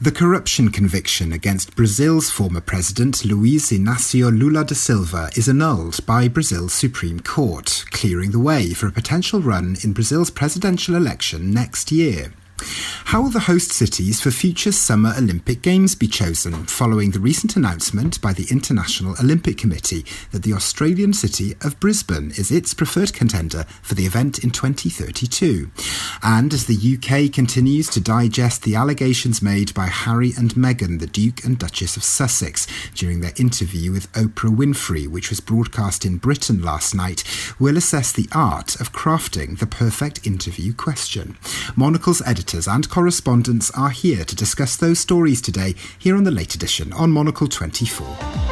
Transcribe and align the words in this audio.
The 0.00 0.10
corruption 0.10 0.70
conviction 0.70 1.32
against 1.32 1.76
Brazil's 1.76 2.28
former 2.28 2.60
president 2.60 3.24
Luiz 3.24 3.70
Inácio 3.70 4.28
Lula 4.36 4.64
da 4.64 4.74
Silva 4.74 5.30
is 5.36 5.48
annulled 5.48 6.04
by 6.04 6.26
Brazil's 6.26 6.72
Supreme 6.72 7.20
Court, 7.20 7.84
clearing 7.92 8.32
the 8.32 8.40
way 8.40 8.74
for 8.74 8.88
a 8.88 8.92
potential 8.92 9.40
run 9.40 9.76
in 9.84 9.92
Brazil's 9.92 10.30
presidential 10.30 10.96
election 10.96 11.52
next 11.52 11.92
year. 11.92 12.32
How 13.06 13.22
will 13.22 13.30
the 13.30 13.40
host 13.40 13.70
cities 13.70 14.20
for 14.20 14.30
future 14.30 14.72
Summer 14.72 15.14
Olympic 15.16 15.62
Games 15.62 15.94
be 15.94 16.08
chosen 16.08 16.64
following 16.64 17.10
the 17.10 17.20
recent 17.20 17.54
announcement 17.56 18.20
by 18.20 18.32
the 18.32 18.46
International 18.50 19.14
Olympic 19.20 19.58
Committee 19.58 20.04
that 20.32 20.42
the 20.42 20.52
Australian 20.52 21.12
city 21.12 21.54
of 21.60 21.78
Brisbane 21.78 22.30
is 22.32 22.50
its 22.50 22.74
preferred 22.74 23.12
contender 23.12 23.64
for 23.82 23.94
the 23.94 24.06
event 24.06 24.42
in 24.42 24.50
2032? 24.50 25.70
And 26.22 26.52
as 26.52 26.66
the 26.66 26.96
UK 26.96 27.32
continues 27.32 27.88
to 27.90 28.00
digest 28.00 28.62
the 28.62 28.74
allegations 28.74 29.42
made 29.42 29.72
by 29.74 29.86
Harry 29.86 30.32
and 30.36 30.54
Meghan, 30.54 30.98
the 30.98 31.06
Duke 31.06 31.44
and 31.44 31.58
Duchess 31.58 31.96
of 31.96 32.02
Sussex, 32.04 32.66
during 32.94 33.20
their 33.20 33.32
interview 33.36 33.92
with 33.92 34.10
Oprah 34.12 34.54
Winfrey, 34.54 35.06
which 35.06 35.30
was 35.30 35.40
broadcast 35.40 36.04
in 36.04 36.16
Britain 36.16 36.62
last 36.62 36.94
night, 36.94 37.22
we'll 37.58 37.76
assess 37.76 38.10
the 38.10 38.28
art 38.32 38.80
of 38.80 38.92
crafting 38.92 39.58
the 39.58 39.66
perfect 39.66 40.26
interview 40.26 40.72
question. 40.72 41.36
Monocle's 41.76 42.22
editors 42.54 42.72
and 42.72 42.88
correspondents 42.88 43.70
are 43.72 43.90
here 43.90 44.24
to 44.24 44.36
discuss 44.36 44.76
those 44.76 45.00
stories 45.00 45.42
today, 45.42 45.74
here 45.98 46.16
on 46.16 46.22
the 46.22 46.30
late 46.30 46.54
edition 46.54 46.92
on 46.92 47.10
Monocle 47.10 47.48
24. 47.48 48.43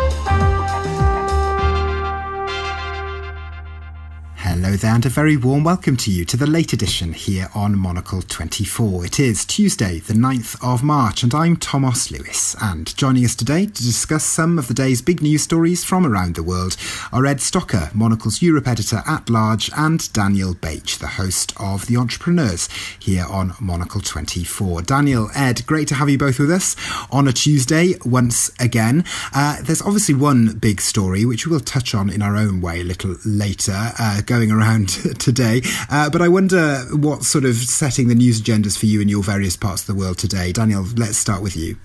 Hello 4.53 4.77
there, 4.77 4.95
and 4.95 5.07
a 5.07 5.09
very 5.09 5.39
warm 5.39 5.65
welcome 5.65 5.97
to 5.97 6.11
you 6.11 6.27
to 6.27 6.37
the 6.37 6.47
late 6.47 6.75
edition 6.75 7.15
here 7.15 7.49
on 7.55 7.79
Monocle 7.79 8.21
24. 8.21 9.07
It 9.07 9.19
is 9.19 9.47
Tuesday, 9.47 10.01
the 10.01 10.13
9th 10.13 10.63
of 10.63 10.83
March, 10.83 11.23
and 11.23 11.35
I'm 11.35 11.57
Thomas 11.57 12.11
Lewis. 12.11 12.55
And 12.61 12.95
joining 12.99 13.25
us 13.25 13.35
today 13.35 13.65
to 13.65 13.73
discuss 13.73 14.25
some 14.25 14.59
of 14.59 14.69
the 14.69 14.75
day's 14.75 15.01
big 15.01 15.23
news 15.23 15.43
stories 15.43 15.85
from 15.85 16.05
around 16.05 16.35
the 16.35 16.43
world 16.43 16.77
are 17.13 17.25
Ed 17.25 17.39
Stocker, 17.39 17.95
Monocle's 17.95 18.43
Europe 18.43 18.69
editor 18.69 19.03
at 19.09 19.31
large, 19.31 19.71
and 19.75 20.13
Daniel 20.13 20.53
Bach, 20.53 20.99
the 21.01 21.15
host 21.17 21.55
of 21.59 21.87
The 21.87 21.97
Entrepreneurs 21.97 22.69
here 22.99 23.25
on 23.25 23.55
Monocle 23.59 24.03
24. 24.03 24.83
Daniel, 24.83 25.31
Ed, 25.35 25.65
great 25.65 25.89
to 25.89 25.95
have 25.95 26.11
you 26.11 26.19
both 26.19 26.39
with 26.39 26.51
us 26.51 26.77
on 27.11 27.27
a 27.27 27.33
Tuesday 27.33 27.95
once 28.05 28.51
again. 28.61 29.03
Uh, 29.35 29.63
there's 29.63 29.81
obviously 29.81 30.15
one 30.15 30.59
big 30.59 30.83
story 30.83 31.25
which 31.25 31.47
we'll 31.47 31.59
touch 31.59 31.95
on 31.95 32.11
in 32.11 32.21
our 32.21 32.37
own 32.37 32.61
way 32.61 32.83
a 32.83 32.85
little 32.85 33.17
later, 33.25 33.93
uh, 33.99 34.21
going 34.21 34.42
going 34.47 34.61
around 34.61 34.89
today. 35.19 35.63
Uh, 35.91 36.11
but 36.11 36.23
I 36.23 36.29
wonder 36.29 36.79
what 36.93 37.23
sort 37.23 37.45
of 37.45 37.57
setting 37.57 38.09
the 38.09 38.15
news 38.15 38.41
agendas 38.41 38.79
for 38.79 38.87
you 38.87 39.01
in 39.01 39.09
your 39.09 39.23
various 39.23 39.57
parts 39.57 39.83
of 39.83 39.87
the 39.87 39.95
world 39.95 40.19
today. 40.19 40.53
Daniel, 40.53 40.85
let's 40.97 41.17
start 41.17 41.43
with 41.43 41.57
you. 41.57 41.77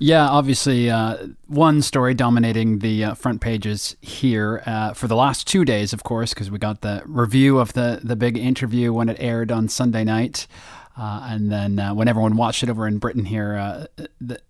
Yeah, 0.00 0.28
obviously, 0.28 0.90
uh, 0.90 1.28
one 1.46 1.80
story 1.80 2.14
dominating 2.14 2.80
the 2.80 3.04
uh, 3.04 3.14
front 3.14 3.40
pages 3.40 3.96
here 4.00 4.62
uh, 4.66 4.92
for 4.92 5.06
the 5.06 5.14
last 5.14 5.46
two 5.46 5.64
days, 5.64 5.92
of 5.92 6.02
course, 6.02 6.34
because 6.34 6.50
we 6.50 6.58
got 6.58 6.80
the 6.80 7.02
review 7.06 7.58
of 7.58 7.72
the, 7.74 8.00
the 8.02 8.16
big 8.16 8.36
interview 8.36 8.92
when 8.92 9.08
it 9.08 9.16
aired 9.20 9.52
on 9.52 9.68
Sunday 9.68 10.02
night. 10.02 10.48
Uh, 10.96 11.26
and 11.30 11.50
then 11.50 11.78
uh, 11.78 11.94
when 11.94 12.08
everyone 12.08 12.36
watched 12.36 12.62
it 12.62 12.70
over 12.70 12.86
in 12.86 12.98
Britain 12.98 13.24
here, 13.24 13.56
uh, 13.56 14.04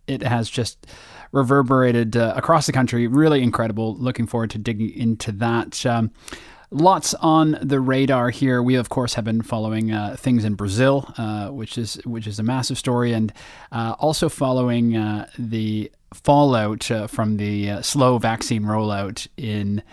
it 0.06 0.22
has 0.22 0.48
just 0.48 0.86
reverberated 1.32 2.16
across 2.16 2.66
the 2.66 2.72
country. 2.72 3.06
Really 3.06 3.42
incredible. 3.42 3.96
Looking 3.96 4.26
forward 4.26 4.50
to 4.50 4.58
digging 4.58 4.90
into 4.90 5.32
that. 5.32 5.84
Um, 5.84 6.10
Lots 6.76 7.14
on 7.14 7.56
the 7.62 7.78
radar 7.78 8.30
here. 8.30 8.60
We 8.60 8.74
of 8.74 8.88
course 8.88 9.14
have 9.14 9.24
been 9.24 9.42
following 9.42 9.92
uh, 9.92 10.16
things 10.18 10.44
in 10.44 10.56
Brazil, 10.56 11.08
uh, 11.16 11.50
which 11.50 11.78
is 11.78 12.00
which 12.04 12.26
is 12.26 12.40
a 12.40 12.42
massive 12.42 12.78
story, 12.78 13.12
and 13.12 13.32
uh, 13.70 13.94
also 14.00 14.28
following 14.28 14.96
uh, 14.96 15.28
the 15.38 15.92
fallout 16.12 16.90
uh, 16.90 17.06
from 17.06 17.36
the 17.36 17.70
uh, 17.70 17.82
slow 17.82 18.18
vaccine 18.18 18.64
rollout 18.64 19.28
in 19.36 19.84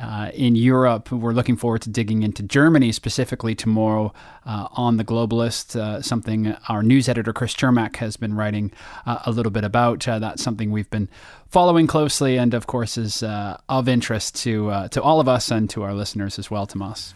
uh, 0.00 0.30
in 0.32 0.54
Europe, 0.54 1.10
we're 1.10 1.32
looking 1.32 1.56
forward 1.56 1.82
to 1.82 1.90
digging 1.90 2.22
into 2.22 2.42
Germany 2.42 2.92
specifically 2.92 3.54
tomorrow 3.54 4.12
uh, 4.46 4.68
on 4.72 4.96
the 4.96 5.04
Globalist, 5.04 5.74
uh, 5.74 6.00
something 6.02 6.54
our 6.68 6.84
news 6.84 7.08
editor 7.08 7.32
Chris 7.32 7.52
Cermak 7.54 7.96
has 7.96 8.16
been 8.16 8.34
writing 8.34 8.70
uh, 9.06 9.18
a 9.26 9.32
little 9.32 9.50
bit 9.50 9.64
about. 9.64 10.06
Uh, 10.06 10.20
that's 10.20 10.42
something 10.42 10.70
we've 10.70 10.90
been 10.90 11.08
following 11.48 11.88
closely, 11.88 12.36
and 12.36 12.54
of 12.54 12.68
course 12.68 12.96
is 12.96 13.24
uh, 13.24 13.58
of 13.68 13.88
interest 13.88 14.36
to 14.36 14.88
to 14.90 15.02
all 15.02 15.18
of 15.18 15.28
us 15.28 15.50
and 15.50 15.68
to 15.70 15.82
our 15.82 15.94
listeners 15.94 16.38
as 16.38 16.50
well, 16.50 16.66
Tomas. 16.66 17.14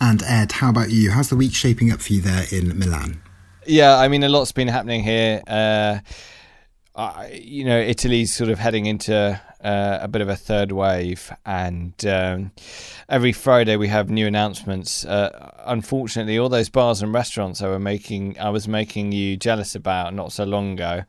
And 0.00 0.22
Ed, 0.22 0.52
how 0.52 0.70
about 0.70 0.90
you? 0.90 1.10
How's 1.10 1.30
the 1.30 1.36
week 1.36 1.54
shaping 1.54 1.90
up 1.90 2.00
for 2.00 2.12
you 2.12 2.20
there 2.20 2.44
in 2.52 2.78
Milan? 2.78 3.20
Yeah, 3.66 3.96
I 3.96 4.08
mean, 4.08 4.22
a 4.22 4.28
lot's 4.28 4.52
been 4.52 4.68
happening 4.68 5.02
here. 5.02 5.42
you 7.32 7.64
know, 7.64 7.78
Italy's 7.78 8.32
sort 8.32 8.50
of 8.50 8.58
heading 8.60 8.86
into 8.86 9.40
uh, 9.62 9.98
a 10.00 10.08
bit 10.08 10.22
of 10.22 10.28
a 10.28 10.36
third 10.36 10.72
wave, 10.72 11.32
and 11.44 11.94
um, 12.06 12.50
every 13.08 13.32
Friday 13.32 13.76
we 13.76 13.88
have 13.88 14.10
new 14.10 14.26
announcements. 14.26 15.04
Uh, 15.04 15.50
unfortunately, 15.66 16.38
all 16.38 16.48
those 16.48 16.68
bars 16.68 17.02
and 17.02 17.12
restaurants 17.12 17.62
I 17.62 17.68
were 17.68 17.78
making, 17.78 18.38
I 18.38 18.50
was 18.50 18.66
making 18.66 19.12
you 19.12 19.36
jealous 19.36 19.74
about 19.74 20.14
not 20.14 20.32
so 20.32 20.44
long 20.44 20.72
ago, 20.72 21.02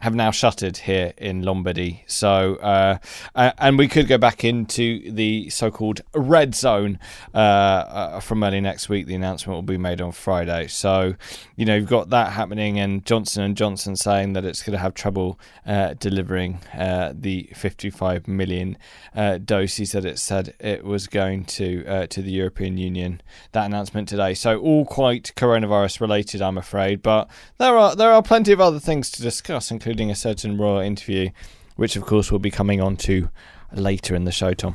have 0.00 0.14
now 0.14 0.30
shuttered 0.30 0.76
here 0.76 1.14
in 1.16 1.42
Lombardy. 1.42 2.04
So, 2.06 2.56
uh, 2.56 2.98
and 3.34 3.78
we 3.78 3.88
could 3.88 4.06
go 4.06 4.18
back 4.18 4.44
into 4.44 5.10
the 5.10 5.48
so-called 5.48 6.02
red 6.14 6.54
zone 6.54 6.98
uh, 7.32 7.38
uh, 7.38 8.20
from 8.20 8.44
early 8.44 8.60
next 8.60 8.90
week. 8.90 9.06
The 9.06 9.14
announcement 9.14 9.56
will 9.56 9.62
be 9.62 9.78
made 9.78 10.02
on 10.02 10.12
Friday. 10.12 10.66
So, 10.66 11.14
you 11.56 11.64
know, 11.64 11.76
you've 11.76 11.88
got 11.88 12.10
that 12.10 12.32
happening, 12.32 12.78
and 12.78 13.04
Johnson 13.06 13.44
and 13.44 13.56
Johnson 13.56 13.96
saying 13.96 14.34
that 14.34 14.44
it's 14.44 14.62
going 14.62 14.72
to 14.72 14.78
have 14.78 14.92
trouble 14.92 15.40
uh, 15.64 15.94
delivering 15.94 16.60
uh, 16.76 17.14
the 17.14 17.48
55 17.54 18.28
million 18.28 18.76
uh, 19.14 19.38
doses 19.38 19.92
that 19.92 20.04
it 20.04 20.18
said 20.18 20.54
it 20.60 20.84
was 20.84 21.06
going 21.06 21.44
to 21.44 22.06
to 22.08 22.20
the 22.20 22.30
European 22.30 22.76
Union. 22.76 23.22
That 23.52 23.66
announcement 23.66 24.08
today. 24.08 24.34
So, 24.34 24.58
all 24.58 24.84
quite 24.84 25.32
coronavirus 25.36 26.00
related, 26.00 26.42
I'm 26.42 26.58
afraid. 26.58 27.02
But 27.02 27.30
there 27.56 27.78
are 27.78 27.96
there 27.96 28.12
are 28.12 28.22
plenty 28.22 28.52
of 28.52 28.60
other 28.60 28.80
things 28.80 29.10
to 29.12 29.22
discuss, 29.22 29.70
including 29.70 29.83
including 29.84 30.10
a 30.10 30.14
certain 30.14 30.56
royal 30.56 30.80
interview, 30.80 31.28
which 31.76 31.94
of 31.94 32.06
course 32.06 32.32
we'll 32.32 32.38
be 32.38 32.50
coming 32.50 32.80
on 32.80 32.96
to 32.96 33.28
later 33.76 34.14
in 34.14 34.24
the 34.24 34.32
show, 34.32 34.54
Tom. 34.54 34.74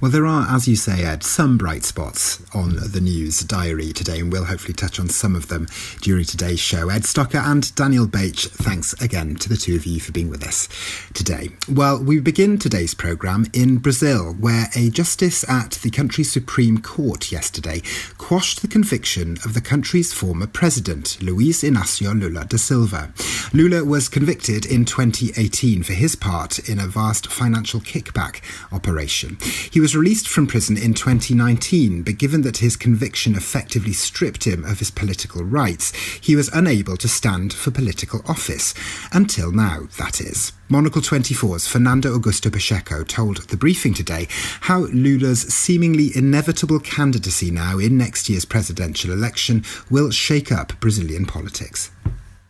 Well, 0.00 0.10
there 0.10 0.26
are, 0.26 0.46
as 0.48 0.66
you 0.66 0.76
say, 0.76 1.04
Ed, 1.04 1.22
some 1.22 1.56
bright 1.56 1.84
spots 1.84 2.42
on 2.54 2.76
the 2.76 3.00
news 3.00 3.40
diary 3.40 3.92
today, 3.92 4.20
and 4.20 4.32
we'll 4.32 4.44
hopefully 4.44 4.74
touch 4.74 4.98
on 4.98 5.08
some 5.08 5.36
of 5.36 5.48
them 5.48 5.66
during 6.02 6.24
today's 6.24 6.60
show. 6.60 6.88
Ed 6.88 7.02
Stocker 7.02 7.42
and 7.42 7.74
Daniel 7.74 8.06
Bach, 8.06 8.34
thanks 8.34 8.92
again 9.00 9.36
to 9.36 9.48
the 9.48 9.56
two 9.56 9.76
of 9.76 9.86
you 9.86 10.00
for 10.00 10.12
being 10.12 10.28
with 10.28 10.46
us 10.46 10.68
today. 11.14 11.50
Well, 11.70 12.02
we 12.02 12.20
begin 12.20 12.58
today's 12.58 12.94
programme 12.94 13.46
in 13.52 13.78
Brazil, 13.78 14.34
where 14.34 14.66
a 14.74 14.90
justice 14.90 15.48
at 15.48 15.72
the 15.82 15.90
country's 15.90 16.32
Supreme 16.32 16.78
Court 16.78 17.30
yesterday 17.30 17.82
quashed 18.18 18.62
the 18.62 18.68
conviction 18.68 19.38
of 19.44 19.54
the 19.54 19.60
country's 19.60 20.12
former 20.12 20.46
president, 20.46 21.22
Luiz 21.22 21.62
Inácio 21.62 22.18
Lula 22.18 22.44
da 22.44 22.56
Silva. 22.56 23.12
Lula 23.52 23.84
was 23.84 24.08
convicted 24.08 24.66
in 24.66 24.84
2018 24.84 25.82
for 25.82 25.92
his 25.92 26.16
part 26.16 26.58
in 26.68 26.78
a 26.78 26.86
vast 26.86 27.28
financial 27.28 27.80
kickback 27.80 28.23
operation. 28.72 29.38
He 29.70 29.80
was 29.80 29.96
released 29.96 30.28
from 30.28 30.46
prison 30.46 30.76
in 30.76 30.94
2019, 30.94 32.02
but 32.02 32.18
given 32.18 32.42
that 32.42 32.58
his 32.58 32.76
conviction 32.76 33.34
effectively 33.34 33.92
stripped 33.92 34.44
him 34.44 34.64
of 34.64 34.78
his 34.78 34.90
political 34.90 35.44
rights, 35.44 35.92
he 36.20 36.36
was 36.36 36.48
unable 36.52 36.96
to 36.96 37.08
stand 37.08 37.52
for 37.52 37.70
political 37.70 38.22
office. 38.26 38.74
Until 39.12 39.52
now, 39.52 39.88
that 39.98 40.20
is. 40.20 40.52
Monocle 40.68 41.02
24's 41.02 41.68
Fernando 41.68 42.18
Augusto 42.18 42.50
Pacheco 42.50 43.04
told 43.04 43.48
the 43.48 43.56
briefing 43.56 43.92
today 43.92 44.26
how 44.62 44.86
Lula's 44.86 45.42
seemingly 45.42 46.10
inevitable 46.16 46.80
candidacy 46.80 47.50
now 47.50 47.78
in 47.78 47.98
next 47.98 48.28
year's 48.28 48.44
presidential 48.44 49.12
election 49.12 49.62
will 49.90 50.10
shake 50.10 50.50
up 50.50 50.72
Brazilian 50.80 51.26
politics. 51.26 51.90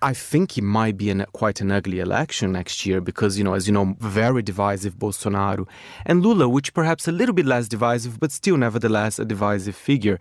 I 0.04 0.12
think 0.12 0.58
it 0.58 0.64
might 0.64 0.98
be 0.98 1.08
an, 1.08 1.24
quite 1.32 1.62
an 1.62 1.72
ugly 1.72 1.98
election 1.98 2.52
next 2.52 2.84
year 2.84 3.00
because, 3.00 3.38
you 3.38 3.44
know, 3.44 3.54
as 3.54 3.66
you 3.66 3.72
know, 3.72 3.96
very 4.00 4.42
divisive 4.42 4.98
Bolsonaro 4.98 5.66
and 6.04 6.22
Lula, 6.22 6.46
which 6.46 6.74
perhaps 6.74 7.08
a 7.08 7.12
little 7.12 7.34
bit 7.34 7.46
less 7.46 7.68
divisive, 7.68 8.20
but 8.20 8.30
still 8.30 8.58
nevertheless 8.58 9.18
a 9.18 9.24
divisive 9.24 9.74
figure 9.74 10.18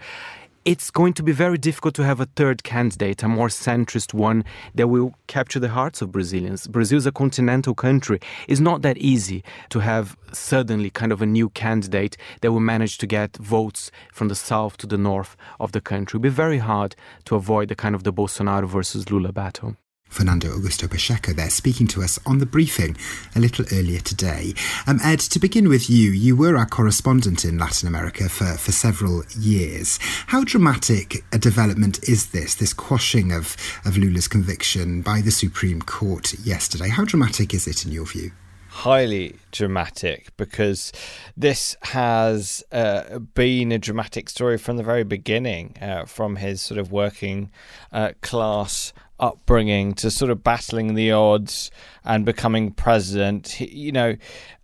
it's 0.65 0.92
going 0.92 1.13
to 1.13 1.24
be 1.24 1.33
very 1.33 1.57
difficult 1.57 1.94
to 1.95 2.04
have 2.04 2.21
a 2.21 2.25
third 2.25 2.63
candidate, 2.63 3.21
a 3.21 3.27
more 3.27 3.50
centrist 3.50 4.13
one 4.13 4.45
that 4.75 4.88
will 4.88 5.13
capture 5.27 5.60
the 5.60 5.69
hearts 5.69 6.01
of 6.01 6.12
Brazilians. 6.12 6.68
Brazil 6.68 6.98
is 6.98 7.06
a 7.06 7.12
continental 7.12 7.75
country. 7.75 8.19
It's 8.48 8.62
not 8.62 8.81
that 8.83 8.98
easy 8.98 9.44
to 9.69 9.80
have 9.80 10.15
suddenly 10.31 10.89
kind 10.89 11.12
of 11.12 11.21
a 11.21 11.25
new 11.25 11.50
candidate 11.50 12.15
that 12.42 12.51
will 12.54 12.62
manage 12.62 12.98
to 13.00 13.07
get 13.07 13.36
votes 13.38 13.92
from 14.13 14.30
the 14.30 14.36
south 14.36 14.77
to 14.77 14.88
the 14.88 14.98
north 14.98 15.36
of 15.60 15.74
the 15.74 15.81
country. 15.81 16.18
It'll 16.18 16.24
be 16.24 16.30
very 16.30 16.60
hard 16.60 16.95
to 17.25 17.36
avoid 17.36 17.68
the 17.68 17.75
kind 17.75 17.94
of 17.94 18.04
the 18.04 18.13
Bolsonaro 18.13 18.68
versus 18.68 19.12
Lula 19.12 19.33
battle. 19.33 19.75
Fernando 20.13 20.56
Augusto 20.56 20.89
Pacheco 20.89 21.33
there, 21.33 21.50
speaking 21.50 21.88
to 21.88 22.04
us 22.04 22.19
on 22.25 22.38
the 22.38 22.45
briefing 22.45 22.95
a 23.36 23.39
little 23.39 23.65
earlier 23.71 24.00
today. 24.00 24.54
Um, 24.86 25.00
Ed, 25.04 25.19
to 25.19 25.39
begin 25.39 25.68
with 25.68 25.89
you, 25.89 26.12
you 26.12 26.36
were 26.36 26.56
our 26.56 26.68
correspondent 26.68 27.44
in 27.44 27.57
Latin 27.57 27.88
America 27.88 28.30
for, 28.30 28.57
for 28.57 28.71
several 28.71 29.24
years. 29.38 29.98
How 30.27 30.44
dramatic 30.44 31.24
a 31.31 31.39
development 31.39 32.07
is 32.07 32.27
this, 32.27 32.56
this 32.56 32.74
quashing 32.74 33.31
of, 33.31 33.57
of 33.86 33.98
Lula's 33.98 34.27
conviction 34.27 35.01
by 35.01 35.21
the 35.21 35.31
Supreme 35.31 35.81
Court 35.81 36.33
yesterday? 36.45 36.89
How 36.89 37.06
dramatic 37.06 37.54
is 37.54 37.68
it 37.68 37.83
in 37.86 37.92
your 37.92 38.06
view? 38.06 38.31
Highly 38.74 39.36
dramatic 39.52 40.36
because 40.36 40.92
this 41.38 41.78
has 41.84 42.64
uh, 42.72 43.20
been 43.20 43.72
a 43.72 43.78
dramatic 43.78 44.28
story 44.28 44.58
from 44.58 44.78
the 44.78 44.84
very 44.84 45.04
beginning, 45.04 45.75
uh, 45.80 46.06
from 46.06 46.38
his 46.38 46.60
sort 46.60 46.80
of 46.80 46.92
working 46.92 47.52
uh, 47.92 48.14
class 48.22 48.92
upbringing 49.20 49.94
to 49.94 50.10
sort 50.10 50.31
of 50.31 50.44
battling 50.44 50.96
the 50.96 51.12
odds 51.12 51.70
and 52.04 52.25
becoming 52.25 52.72
president. 52.72 53.48
He, 53.50 53.70
you 53.70 53.92
know, 53.92 54.16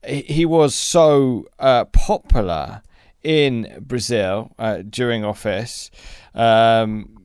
he 0.04 0.44
was 0.44 0.74
so 0.74 1.46
uh, 1.60 1.86
popular 1.86 2.82
in 3.24 3.78
Brazil 3.80 4.52
uh, 4.58 4.82
during 4.90 5.24
office. 5.24 5.92
Um, 6.34 7.16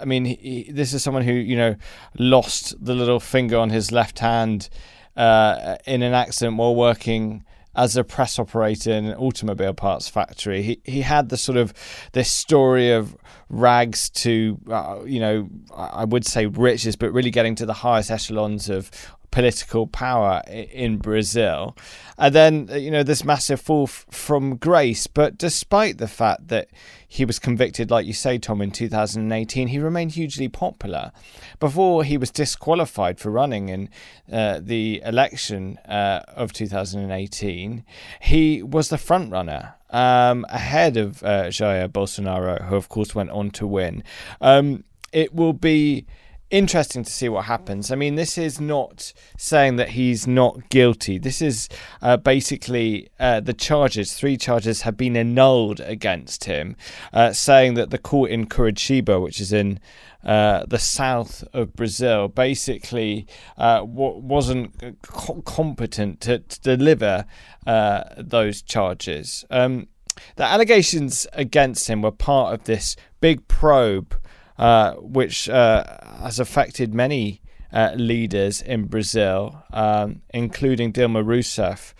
I 0.00 0.04
mean, 0.04 0.24
he, 0.24 0.68
this 0.72 0.92
is 0.92 1.04
someone 1.04 1.22
who 1.22 1.32
you 1.32 1.56
know 1.56 1.76
lost 2.18 2.84
the 2.84 2.94
little 2.94 3.20
finger 3.20 3.56
on 3.56 3.70
his 3.70 3.92
left 3.92 4.18
hand 4.18 4.68
uh, 5.16 5.76
in 5.86 6.02
an 6.02 6.14
accident 6.14 6.56
while 6.56 6.74
working 6.74 7.44
as 7.74 7.96
a 7.96 8.04
press 8.04 8.38
operator 8.38 8.92
in 8.92 9.06
an 9.06 9.16
automobile 9.16 9.72
parts 9.72 10.08
factory. 10.08 10.62
He 10.62 10.80
he 10.84 11.00
had 11.00 11.28
the 11.30 11.36
sort 11.36 11.56
of 11.56 11.72
this 12.12 12.30
story 12.30 12.90
of 12.90 13.16
rags 13.48 14.10
to 14.10 14.58
uh, 14.70 15.00
you 15.06 15.20
know 15.20 15.48
I 15.74 16.04
would 16.04 16.26
say 16.26 16.46
riches, 16.46 16.96
but 16.96 17.12
really 17.12 17.30
getting 17.30 17.54
to 17.56 17.66
the 17.66 17.72
highest 17.72 18.10
echelons 18.10 18.68
of 18.68 18.90
political 19.32 19.88
power 19.88 20.42
in 20.46 20.98
Brazil. 20.98 21.76
And 22.16 22.32
then, 22.32 22.68
uh, 22.70 22.76
you 22.76 22.90
know, 22.92 23.02
this 23.02 23.24
massive 23.24 23.60
fall 23.60 23.84
f- 23.84 24.06
from 24.10 24.56
grace. 24.56 25.08
But 25.08 25.36
despite 25.36 25.98
the 25.98 26.06
fact 26.06 26.48
that 26.48 26.68
he 27.08 27.24
was 27.24 27.40
convicted, 27.40 27.90
like 27.90 28.06
you 28.06 28.12
say, 28.12 28.38
Tom, 28.38 28.62
in 28.62 28.70
2018, 28.70 29.68
he 29.68 29.78
remained 29.80 30.12
hugely 30.12 30.48
popular. 30.48 31.10
Before 31.58 32.04
he 32.04 32.16
was 32.16 32.30
disqualified 32.30 33.18
for 33.18 33.30
running 33.30 33.70
in 33.70 33.88
uh, 34.30 34.60
the 34.62 35.02
election 35.04 35.78
uh, 35.88 36.20
of 36.28 36.52
2018, 36.52 37.84
he 38.20 38.62
was 38.62 38.90
the 38.90 38.98
front 38.98 39.32
runner. 39.32 39.74
Um, 39.90 40.46
ahead 40.48 40.96
of 40.96 41.22
uh, 41.22 41.48
Jair 41.48 41.86
Bolsonaro, 41.88 42.66
who 42.66 42.76
of 42.76 42.88
course 42.88 43.14
went 43.14 43.28
on 43.30 43.50
to 43.52 43.66
win. 43.66 44.02
Um, 44.40 44.84
it 45.12 45.34
will 45.34 45.52
be 45.52 46.06
interesting 46.52 47.02
to 47.02 47.10
see 47.10 47.28
what 47.28 47.46
happens. 47.46 47.90
I 47.90 47.96
mean, 47.96 48.14
this 48.14 48.36
is 48.36 48.60
not 48.60 49.12
saying 49.36 49.76
that 49.76 49.90
he's 49.90 50.26
not 50.26 50.68
guilty. 50.68 51.18
This 51.18 51.42
is 51.42 51.68
uh, 52.02 52.18
basically 52.18 53.08
uh, 53.18 53.40
the 53.40 53.54
charges, 53.54 54.12
three 54.12 54.36
charges 54.36 54.82
have 54.82 54.96
been 54.96 55.16
annulled 55.16 55.80
against 55.80 56.44
him, 56.44 56.76
uh, 57.12 57.32
saying 57.32 57.74
that 57.74 57.90
the 57.90 57.98
court 57.98 58.30
in 58.30 58.46
Curitiba, 58.46 59.20
which 59.20 59.40
is 59.40 59.52
in 59.52 59.80
uh, 60.22 60.64
the 60.68 60.78
south 60.78 61.42
of 61.52 61.74
Brazil, 61.74 62.28
basically 62.28 63.26
uh, 63.56 63.78
w- 63.78 64.18
wasn't 64.18 65.00
co- 65.02 65.42
competent 65.42 66.20
to, 66.20 66.38
to 66.38 66.60
deliver 66.60 67.24
uh, 67.66 68.04
those 68.18 68.60
charges. 68.62 69.44
Um, 69.50 69.88
the 70.36 70.44
allegations 70.44 71.26
against 71.32 71.88
him 71.88 72.02
were 72.02 72.12
part 72.12 72.52
of 72.52 72.64
this 72.64 72.96
big 73.20 73.48
probe 73.48 74.14
uh, 74.62 74.94
which 75.00 75.48
uh, 75.48 75.82
has 76.20 76.38
affected 76.38 76.94
many 76.94 77.42
uh, 77.72 77.90
leaders 77.96 78.62
in 78.62 78.84
Brazil, 78.84 79.60
um, 79.72 80.22
including 80.32 80.92
Dilma 80.92 81.24
Rousseff, 81.24 81.94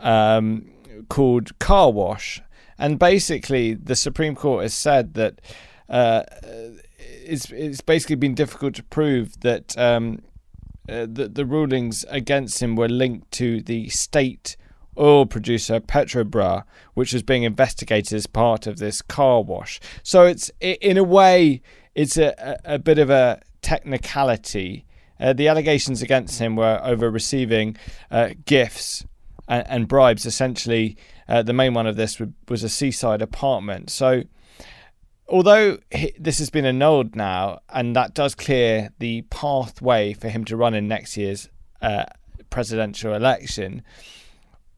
um, 0.00 0.70
called 1.10 1.58
Car 1.58 1.92
Wash. 1.92 2.40
And 2.78 2.98
basically, 2.98 3.74
the 3.74 3.94
Supreme 3.94 4.34
Court 4.34 4.62
has 4.62 4.72
said 4.72 5.12
that 5.14 5.42
uh, 5.90 6.22
it's, 6.98 7.50
it's 7.52 7.82
basically 7.82 8.16
been 8.16 8.34
difficult 8.34 8.74
to 8.76 8.84
prove 8.84 9.38
that 9.40 9.76
um, 9.76 10.22
uh, 10.88 11.06
the, 11.06 11.28
the 11.28 11.44
rulings 11.44 12.06
against 12.08 12.62
him 12.62 12.74
were 12.74 12.88
linked 12.88 13.30
to 13.32 13.60
the 13.60 13.90
state 13.90 14.56
oil 14.98 15.26
producer 15.26 15.78
Petrobras, 15.78 16.64
which 16.94 17.12
was 17.12 17.22
being 17.22 17.42
investigated 17.42 18.16
as 18.16 18.26
part 18.26 18.66
of 18.66 18.78
this 18.78 19.02
car 19.02 19.42
wash. 19.42 19.78
So 20.02 20.24
it's 20.24 20.50
in 20.58 20.96
a 20.96 21.04
way 21.04 21.60
it's 21.98 22.16
a, 22.16 22.32
a, 22.64 22.74
a 22.74 22.78
bit 22.78 23.00
of 23.00 23.10
a 23.10 23.42
technicality. 23.60 24.84
Uh, 25.18 25.32
the 25.32 25.48
allegations 25.48 26.00
against 26.00 26.38
him 26.38 26.54
were 26.54 26.80
over 26.84 27.10
receiving 27.10 27.76
uh, 28.12 28.30
gifts 28.46 29.04
and, 29.48 29.66
and, 29.68 29.88
bribes. 29.88 30.24
Essentially, 30.24 30.96
uh, 31.28 31.42
the 31.42 31.52
main 31.52 31.74
one 31.74 31.88
of 31.88 31.96
this 31.96 32.22
was 32.48 32.62
a 32.62 32.68
seaside 32.68 33.20
apartment. 33.20 33.90
So, 33.90 34.22
although 35.28 35.78
he, 35.90 36.14
this 36.16 36.38
has 36.38 36.50
been 36.50 36.64
annulled 36.64 37.16
now, 37.16 37.58
and 37.68 37.96
that 37.96 38.14
does 38.14 38.36
clear 38.36 38.90
the 39.00 39.22
pathway 39.22 40.12
for 40.12 40.28
him 40.28 40.44
to 40.44 40.56
run 40.56 40.74
in 40.74 40.86
next 40.86 41.16
year's 41.16 41.48
uh, 41.82 42.04
presidential 42.48 43.12
election, 43.12 43.82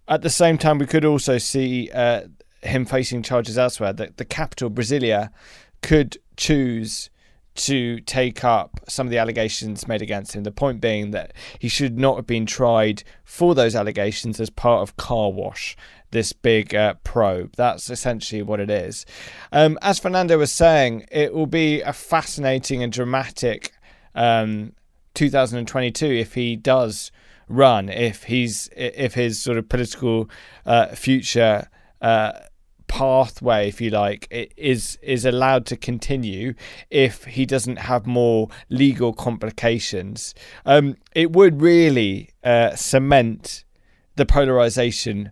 at 0.09 0.23
the 0.23 0.31
same 0.31 0.57
time, 0.57 0.79
we 0.79 0.87
could 0.87 1.05
also 1.05 1.37
see 1.37 1.91
uh, 1.91 2.23
him 2.63 2.87
facing 2.87 3.23
charges 3.23 3.59
elsewhere. 3.59 3.93
The, 3.93 4.15
the 4.17 4.25
capital, 4.25 4.71
Brasilia, 4.71 5.29
could 5.83 6.19
choose 6.37 7.11
to 7.55 8.01
take 8.01 8.45
up 8.45 8.81
some 8.89 9.07
of 9.07 9.11
the 9.11 9.19
allegations 9.19 9.87
made 9.87 10.03
against 10.03 10.35
him. 10.35 10.45
The 10.45 10.51
point 10.51 10.81
being 10.81 11.11
that 11.11 11.33
he 11.59 11.69
should 11.69 11.99
not 11.99 12.17
have 12.17 12.27
been 12.27 12.47
tried 12.47 13.03
for 13.25 13.55
those 13.55 13.75
allegations 13.75 14.41
as 14.41 14.51
part 14.51 14.83
of 14.83 14.97
Car 14.97 15.31
Wash, 15.31 15.77
this 16.11 16.33
big 16.33 16.75
uh, 16.75 16.95
probe. 17.05 17.55
That's 17.57 17.91
essentially 17.91 18.43
what 18.43 18.61
it 18.61 18.71
is. 18.71 19.05
Um, 19.53 19.79
as 19.83 19.99
Fernando 19.99 20.39
was 20.39 20.53
saying, 20.53 21.07
it 21.11 21.35
will 21.35 21.47
be 21.47 21.83
a 21.83 21.93
fascinating 21.93 22.83
and 22.83 22.93
dramatic 22.93 23.73
um, 24.15 24.73
2022 25.15 26.07
if 26.07 26.35
he 26.35 26.57
does 26.57 27.11
run, 27.49 27.89
if 27.89 28.25
he's 28.25 28.71
if 28.77 29.15
his 29.15 29.43
sort 29.43 29.59
of 29.59 29.69
political 29.69 30.31
uh, 30.65 30.87
future. 30.95 31.69
Uh, 32.01 32.33
pathway, 32.91 33.69
if 33.69 33.81
you 33.81 33.89
like, 33.89 34.27
is 34.57 34.99
is 35.01 35.25
allowed 35.25 35.65
to 35.67 35.77
continue 35.77 36.55
if 36.91 37.25
he 37.25 37.47
doesn't 37.47 37.79
have 37.79 38.05
more 38.05 38.49
legal 38.69 39.13
complications. 39.13 40.35
Um, 40.67 40.97
it 41.15 41.31
would 41.33 41.63
really 41.63 42.31
uh, 42.43 42.75
cement 42.75 43.65
the 44.17 44.27
polarization 44.27 45.31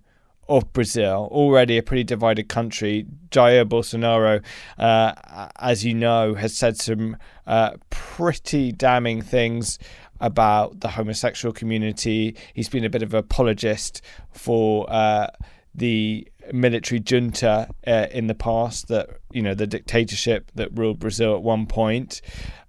of 0.49 0.73
Brazil, 0.73 1.29
already 1.33 1.77
a 1.77 1.83
pretty 1.83 2.05
divided 2.05 2.49
country. 2.49 3.07
Jair 3.31 3.65
Bolsonaro, 3.65 4.43
uh, 4.79 5.49
as 5.59 5.85
you 5.85 5.95
know, 5.95 6.35
has 6.35 6.57
said 6.57 6.77
some 6.79 7.17
uh, 7.47 7.73
pretty 7.91 8.71
damning 8.71 9.21
things 9.21 9.81
about 10.21 10.81
the 10.81 10.89
homosexual 10.91 11.53
community. 11.53 12.37
He's 12.55 12.69
been 12.69 12.85
a 12.85 12.91
bit 12.91 13.03
of 13.03 13.15
an 13.15 13.21
apologist 13.21 14.01
for 14.31 14.87
uh, 14.89 15.27
the 15.75 16.27
military 16.53 17.01
junta 17.01 17.69
uh, 17.87 18.07
in 18.11 18.27
the 18.27 18.35
past 18.35 18.89
that 18.89 19.09
you 19.33 19.43
know 19.43 19.55
the 19.55 19.67
dictatorship 19.67 20.51
that 20.55 20.77
ruled 20.77 20.99
Brazil 20.99 21.35
at 21.35 21.43
one 21.43 21.67
point. 21.67 22.21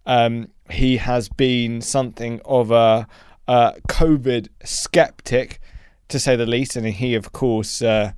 Um, 0.05 0.49
he 0.69 0.97
has 0.97 1.29
been 1.29 1.81
something 1.81 2.41
of 2.45 2.71
a, 2.71 3.07
a, 3.47 3.75
COVID 3.87 4.47
skeptic, 4.63 5.59
to 6.07 6.19
say 6.19 6.35
the 6.35 6.45
least, 6.45 6.75
and 6.75 6.85
he, 6.87 7.13
of 7.15 7.31
course, 7.31 7.81
uh, 7.81 8.13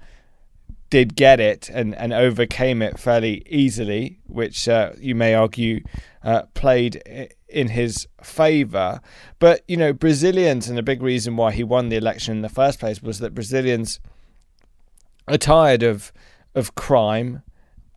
did 0.90 1.16
get 1.16 1.40
it 1.40 1.70
and, 1.70 1.96
and 1.96 2.14
overcame 2.14 2.82
it 2.82 3.00
fairly 3.00 3.44
easily, 3.48 4.20
which 4.28 4.68
uh, 4.68 4.92
you 5.00 5.16
may 5.16 5.34
argue 5.34 5.82
uh, 6.24 6.44
played 6.54 7.02
in 7.50 7.70
his 7.70 8.08
favour. 8.22 9.02
But 9.40 9.64
you 9.68 9.78
know, 9.78 9.94
Brazilians, 9.94 10.70
and 10.70 10.78
a 10.78 10.84
big 10.84 11.02
reason 11.02 11.36
why 11.36 11.52
he 11.52 11.64
won 11.64 11.90
the 11.90 11.98
election 11.98 12.36
in 12.38 12.42
the 12.42 12.50
first 12.50 12.80
place 12.80 13.02
was 13.02 13.20
that 13.20 13.34
Brazilians 13.34 14.00
are 15.28 15.38
tired 15.38 15.84
of 15.84 16.12
of 16.54 16.76
crime 16.76 17.44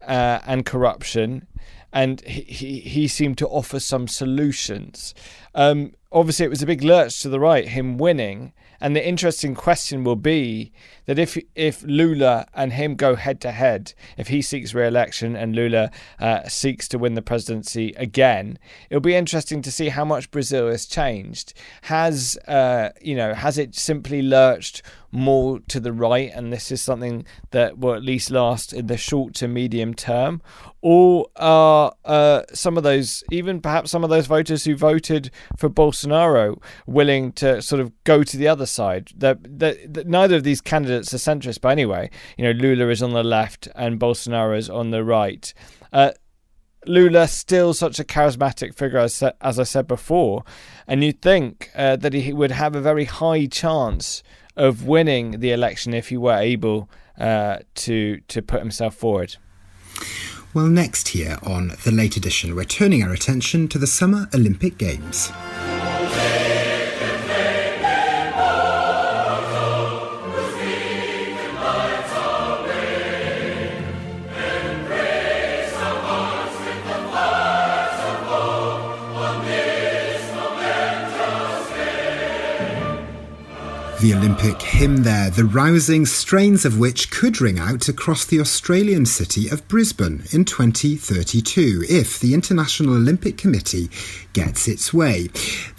uh, 0.07 0.39
and 0.47 0.65
corruption, 0.65 1.47
and 1.93 2.21
he, 2.23 2.43
he, 2.43 2.81
he 2.81 3.09
seemed 3.09 3.39
to 3.39 3.49
offer 3.49 3.81
some 3.81 4.07
solutions. 4.07 5.15
Um, 5.55 5.93
obviously, 6.13 6.47
it 6.47 6.51
was 6.51 6.63
a 6.63 6.67
big 6.67 6.83
lurch 6.83 7.21
to 7.23 7.29
the 7.29 7.41
right, 7.41 7.69
him 7.69 7.99
winning. 7.99 8.53
And 8.81 8.95
the 8.95 9.07
interesting 9.07 9.55
question 9.55 10.05
will 10.05 10.17
be 10.17 10.71
that 11.07 11.19
if 11.19 11.39
if 11.55 11.83
Lula 11.85 12.47
and 12.53 12.73
him 12.73 12.97
go 12.97 13.15
head 13.15 13.41
to 13.41 13.51
head, 13.51 13.95
if 14.19 14.29
he 14.29 14.43
seeks 14.43 14.75
re-election 14.75 15.37
and 15.37 15.57
Lula 15.57 15.91
uh, 16.21 16.47
seeks 16.49 16.87
to 16.89 16.99
win 16.99 17.15
the 17.15 17.23
presidency 17.23 17.95
again, 17.97 18.59
it'll 18.91 19.01
be 19.01 19.15
interesting 19.15 19.63
to 19.63 19.73
see 19.73 19.89
how 19.89 20.05
much 20.05 20.31
Brazil 20.31 20.69
has 20.69 20.85
changed. 20.85 21.55
Has 21.83 22.37
uh, 22.47 22.91
you 23.01 23.17
know 23.17 23.33
has 23.33 23.57
it 23.57 23.75
simply 23.75 24.21
lurched 24.21 24.83
more 25.15 25.61
to 25.69 25.81
the 25.81 25.93
right, 25.93 26.31
and 26.35 26.53
this 26.53 26.71
is 26.73 26.83
something 26.83 27.25
that 27.53 27.79
will 27.79 27.95
at 27.95 28.03
least 28.03 28.31
last 28.31 28.73
in 28.73 28.89
the 28.89 28.97
short 28.97 29.35
to 29.35 29.49
medium 29.49 29.95
term? 29.95 30.43
Or 30.83 31.29
are 31.37 31.95
uh, 32.05 32.43
some 32.53 32.77
of 32.77 32.83
those, 32.83 33.23
even 33.31 33.61
perhaps 33.61 33.91
some 33.91 34.05
of 34.05 34.11
those 34.11 34.27
voters 34.27 34.65
who 34.65 34.77
voted 34.77 35.31
for 35.57 35.71
Bolsonaro, 35.71 36.61
willing 36.87 37.33
to 37.33 37.63
sort 37.63 37.81
of 37.81 37.93
go 38.05 38.25
to 38.25 38.37
the 38.37 38.49
other 38.49 38.67
side? 38.67 39.11
They're, 39.17 39.39
neither 40.05 40.37
of 40.37 40.43
these 40.43 40.61
candidates 40.61 41.15
are 41.15 41.19
centrist, 41.19 41.61
but 41.61 41.69
anyway, 41.69 42.11
you 42.37 42.45
know, 42.45 42.51
Lula 42.51 42.89
is 42.89 43.03
on 43.03 43.13
the 43.13 43.25
left 43.25 43.69
and 43.77 44.01
Bolsonaro 44.01 44.59
is 44.59 44.69
on 44.69 44.91
the 44.91 45.05
right. 45.05 45.55
Uh, 45.93 46.11
Lula 46.87 47.29
still 47.29 47.73
such 47.73 47.99
a 47.99 48.05
charismatic 48.05 48.75
figure 48.75 48.99
as, 48.99 49.23
as 49.41 49.59
I 49.59 49.63
said 49.63 49.87
before, 49.87 50.45
and 50.87 51.03
you'd 51.03 51.23
think 51.23 51.71
uh, 51.75 51.97
that 51.97 52.13
he 52.13 52.33
would 52.33 52.51
have 52.51 52.75
a 52.75 52.81
very 52.81 53.05
high 53.05 53.47
chance 53.47 54.23
of 54.57 54.87
winning 54.87 55.41
the 55.41 55.53
election 55.53 55.95
if 55.95 56.09
he 56.09 56.17
were 56.17 56.39
able 56.39 56.89
uh, 57.19 57.59
to 57.75 58.21
to 58.29 58.43
put 58.43 58.61
himself 58.61 58.95
forward. 58.95 59.37
Well, 60.53 60.67
next 60.67 61.09
here 61.09 61.39
on 61.43 61.73
the 61.85 61.91
late 61.91 62.17
edition, 62.17 62.55
we're 62.55 62.65
turning 62.65 63.03
our 63.03 63.13
attention 63.13 63.67
to 63.69 63.79
the 63.79 63.89
Summer 63.89 64.29
Olympic 64.33 64.79
Games. 64.79 65.33
The 84.05 84.13
Olympic 84.13 84.61
hymn 84.61 85.03
there, 85.03 85.31
the 85.31 85.47
rousing 85.47 86.05
strains 86.05 86.67
of 86.67 86.79
which 86.79 87.11
could 87.11 87.41
ring 87.41 87.59
out 87.59 87.89
across 87.89 88.27
the 88.27 88.39
Australian 88.39 89.07
city 89.07 89.49
of 89.49 89.67
Brisbane 89.67 90.25
in 90.31 90.45
2032 90.45 91.85
if 91.89 92.21
the 92.21 92.35
International 92.35 92.97
Olympic 92.97 93.39
Committee 93.39 93.89
gets 94.35 94.69
its 94.69 94.93
way. 94.93 95.29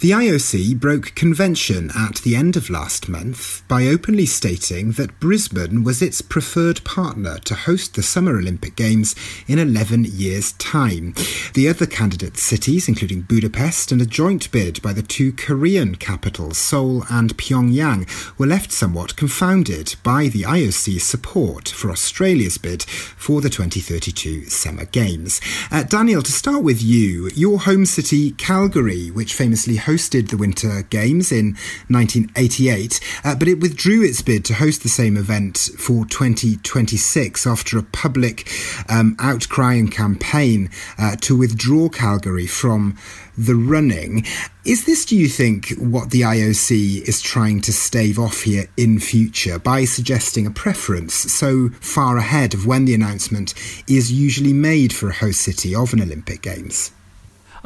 The 0.00 0.10
IOC 0.10 0.80
broke 0.80 1.14
convention 1.14 1.92
at 1.96 2.16
the 2.16 2.34
end 2.34 2.56
of 2.56 2.68
last 2.68 3.08
month 3.08 3.62
by 3.68 3.86
openly 3.86 4.26
stating 4.26 4.92
that 4.92 5.20
Brisbane 5.20 5.84
was 5.84 6.02
its 6.02 6.20
preferred 6.20 6.82
partner 6.82 7.38
to 7.44 7.54
host 7.54 7.94
the 7.94 8.02
Summer 8.02 8.38
Olympic 8.38 8.74
Games 8.74 9.14
in 9.46 9.60
11 9.60 10.06
years' 10.06 10.52
time. 10.52 11.14
The 11.54 11.68
other 11.68 11.86
candidate 11.86 12.38
cities, 12.38 12.88
including 12.88 13.20
Budapest 13.20 13.92
and 13.92 14.02
a 14.02 14.06
joint 14.06 14.50
bid 14.50 14.82
by 14.82 14.92
the 14.92 15.02
two 15.02 15.32
Korean 15.32 15.94
capitals, 15.94 16.58
Seoul 16.58 17.04
and 17.08 17.36
Pyongyang, 17.36 18.08
were 18.38 18.46
left 18.46 18.72
somewhat 18.72 19.16
confounded 19.16 19.94
by 20.02 20.28
the 20.28 20.42
IOC's 20.42 21.02
support 21.02 21.68
for 21.68 21.90
Australia's 21.90 22.58
bid 22.58 22.82
for 22.82 23.40
the 23.40 23.50
2032 23.50 24.46
Summer 24.46 24.84
Games. 24.84 25.40
Uh, 25.70 25.82
Daniel, 25.82 26.22
to 26.22 26.32
start 26.32 26.62
with 26.62 26.82
you, 26.82 27.30
your 27.34 27.60
home 27.60 27.86
city, 27.86 28.32
Calgary, 28.32 29.10
which 29.10 29.34
famously 29.34 29.76
hosted 29.76 30.28
the 30.28 30.36
Winter 30.36 30.82
Games 30.82 31.32
in 31.32 31.56
1988, 31.88 33.00
uh, 33.24 33.34
but 33.34 33.48
it 33.48 33.60
withdrew 33.60 34.02
its 34.02 34.22
bid 34.22 34.44
to 34.44 34.54
host 34.54 34.82
the 34.82 34.88
same 34.88 35.16
event 35.16 35.70
for 35.78 36.04
2026 36.06 37.46
after 37.46 37.78
a 37.78 37.82
public 37.82 38.50
um, 38.88 39.16
outcry 39.18 39.74
and 39.74 39.92
campaign 39.92 40.70
uh, 40.98 41.16
to 41.16 41.36
withdraw 41.36 41.88
Calgary 41.88 42.46
from 42.46 42.96
the 43.36 43.54
running. 43.54 44.24
Is 44.64 44.84
this, 44.84 45.04
do 45.04 45.16
you 45.16 45.28
think, 45.28 45.70
what 45.78 46.10
the 46.10 46.22
IOC 46.22 47.08
is 47.08 47.20
trying 47.20 47.60
to 47.62 47.72
stave 47.72 48.18
off 48.18 48.42
here 48.42 48.68
in 48.76 48.98
future 48.98 49.58
by 49.58 49.84
suggesting 49.84 50.46
a 50.46 50.50
preference 50.50 51.14
so 51.14 51.68
far 51.80 52.16
ahead 52.16 52.54
of 52.54 52.66
when 52.66 52.84
the 52.84 52.94
announcement 52.94 53.54
is 53.88 54.12
usually 54.12 54.52
made 54.52 54.92
for 54.92 55.10
a 55.10 55.14
host 55.14 55.40
city 55.40 55.74
of 55.74 55.92
an 55.92 56.02
Olympic 56.02 56.42
Games? 56.42 56.92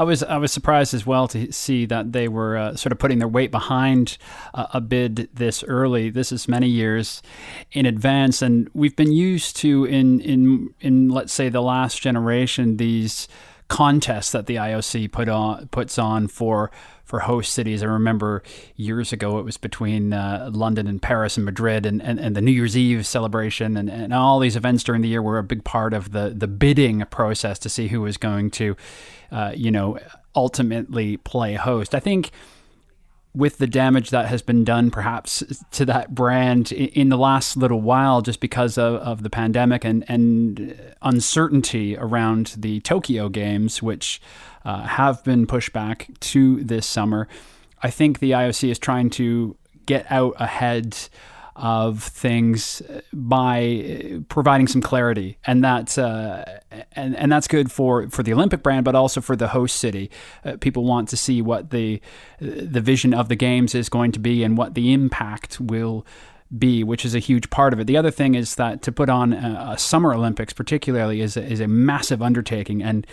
I 0.00 0.02
was 0.02 0.22
I 0.22 0.38
was 0.38 0.50
surprised 0.50 0.94
as 0.94 1.04
well 1.04 1.28
to 1.28 1.52
see 1.52 1.84
that 1.84 2.12
they 2.12 2.26
were 2.26 2.56
uh, 2.56 2.74
sort 2.74 2.90
of 2.90 2.98
putting 2.98 3.18
their 3.18 3.28
weight 3.28 3.50
behind 3.50 4.16
uh, 4.54 4.66
a 4.72 4.80
bid 4.80 5.28
this 5.34 5.62
early. 5.64 6.08
This 6.08 6.32
is 6.32 6.48
many 6.48 6.68
years 6.68 7.20
in 7.72 7.84
advance, 7.84 8.40
and 8.40 8.70
we've 8.72 8.96
been 8.96 9.12
used 9.12 9.56
to 9.58 9.84
in 9.84 10.20
in 10.20 10.72
in 10.80 11.10
let's 11.10 11.34
say 11.34 11.50
the 11.50 11.60
last 11.60 12.00
generation 12.00 12.78
these 12.78 13.28
contests 13.70 14.32
that 14.32 14.46
the 14.46 14.56
IOC 14.56 15.10
put 15.12 15.28
on 15.28 15.68
puts 15.68 15.98
on 15.98 16.28
for 16.28 16.70
for 17.04 17.20
host 17.20 17.54
cities. 17.54 17.82
I 17.82 17.86
remember 17.86 18.42
years 18.76 19.12
ago 19.12 19.38
it 19.38 19.44
was 19.44 19.56
between 19.56 20.12
uh, 20.12 20.50
London 20.52 20.86
and 20.86 21.00
Paris 21.00 21.36
and 21.36 21.46
Madrid, 21.46 21.86
and, 21.86 22.02
and, 22.02 22.20
and 22.20 22.36
the 22.36 22.40
New 22.40 22.52
Year's 22.52 22.76
Eve 22.76 23.06
celebration, 23.06 23.76
and, 23.76 23.88
and 23.88 24.12
all 24.12 24.38
these 24.38 24.56
events 24.56 24.84
during 24.84 25.02
the 25.02 25.08
year 25.08 25.22
were 25.22 25.38
a 25.38 25.44
big 25.44 25.64
part 25.64 25.94
of 25.94 26.12
the 26.12 26.34
the 26.36 26.48
bidding 26.48 27.04
process 27.10 27.58
to 27.60 27.68
see 27.68 27.88
who 27.88 28.02
was 28.02 28.16
going 28.16 28.50
to 28.50 28.76
uh, 29.30 29.52
you 29.54 29.70
know, 29.70 29.98
ultimately 30.34 31.16
play 31.18 31.54
host. 31.54 31.94
I 31.94 32.00
think 32.00 32.30
with 33.34 33.58
the 33.58 33.66
damage 33.66 34.10
that 34.10 34.26
has 34.26 34.42
been 34.42 34.64
done 34.64 34.90
perhaps 34.90 35.42
to 35.70 35.84
that 35.84 36.14
brand 36.14 36.72
in 36.72 37.10
the 37.10 37.16
last 37.16 37.56
little 37.56 37.80
while 37.80 38.22
just 38.22 38.40
because 38.40 38.76
of, 38.76 38.94
of 38.96 39.22
the 39.22 39.30
pandemic 39.30 39.84
and, 39.84 40.04
and 40.08 40.94
uncertainty 41.02 41.96
around 41.96 42.54
the 42.58 42.80
Tokyo 42.80 43.28
games, 43.28 43.82
which 43.82 44.20
uh, 44.64 44.82
have 44.82 45.22
been 45.22 45.46
pushed 45.46 45.72
back 45.72 46.08
to 46.20 46.62
this 46.64 46.86
summer. 46.86 47.28
I 47.82 47.90
think 47.90 48.18
the 48.18 48.32
IOC 48.32 48.68
is 48.70 48.78
trying 48.78 49.10
to 49.10 49.56
get 49.86 50.10
out 50.10 50.34
ahead 50.38 50.96
of 51.60 52.02
things 52.02 52.80
by 53.12 54.22
providing 54.28 54.66
some 54.66 54.80
clarity, 54.80 55.36
and 55.46 55.62
that's 55.62 55.98
uh, 55.98 56.60
and 56.92 57.14
and 57.16 57.30
that's 57.30 57.46
good 57.46 57.70
for 57.70 58.08
for 58.08 58.22
the 58.22 58.32
Olympic 58.32 58.62
brand, 58.62 58.84
but 58.84 58.94
also 58.94 59.20
for 59.20 59.36
the 59.36 59.48
host 59.48 59.76
city. 59.76 60.10
Uh, 60.44 60.56
people 60.58 60.84
want 60.84 61.08
to 61.10 61.16
see 61.16 61.42
what 61.42 61.70
the 61.70 62.00
the 62.40 62.80
vision 62.80 63.12
of 63.12 63.28
the 63.28 63.36
games 63.36 63.74
is 63.74 63.88
going 63.88 64.10
to 64.12 64.18
be 64.18 64.42
and 64.42 64.56
what 64.56 64.74
the 64.74 64.92
impact 64.92 65.60
will 65.60 66.06
be, 66.56 66.82
which 66.82 67.04
is 67.04 67.14
a 67.14 67.18
huge 67.18 67.50
part 67.50 67.72
of 67.72 67.78
it. 67.78 67.86
The 67.86 67.96
other 67.96 68.10
thing 68.10 68.34
is 68.34 68.54
that 68.54 68.82
to 68.82 68.92
put 68.92 69.10
on 69.10 69.32
a, 69.34 69.72
a 69.72 69.78
Summer 69.78 70.14
Olympics, 70.14 70.54
particularly, 70.54 71.20
is 71.20 71.36
is 71.36 71.60
a 71.60 71.68
massive 71.68 72.22
undertaking 72.22 72.82
and 72.82 73.06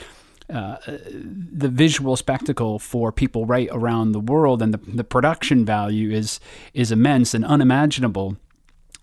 uh, 0.49 0.77
the 0.87 1.67
visual 1.67 2.15
spectacle 2.15 2.79
for 2.79 3.11
people 3.11 3.45
right 3.45 3.67
around 3.71 4.13
the 4.13 4.19
world 4.19 4.61
and 4.61 4.73
the, 4.73 4.77
the 4.77 5.03
production 5.03 5.65
value 5.65 6.09
is 6.11 6.39
is 6.73 6.91
immense 6.91 7.33
and 7.33 7.43
unimaginable. 7.43 8.37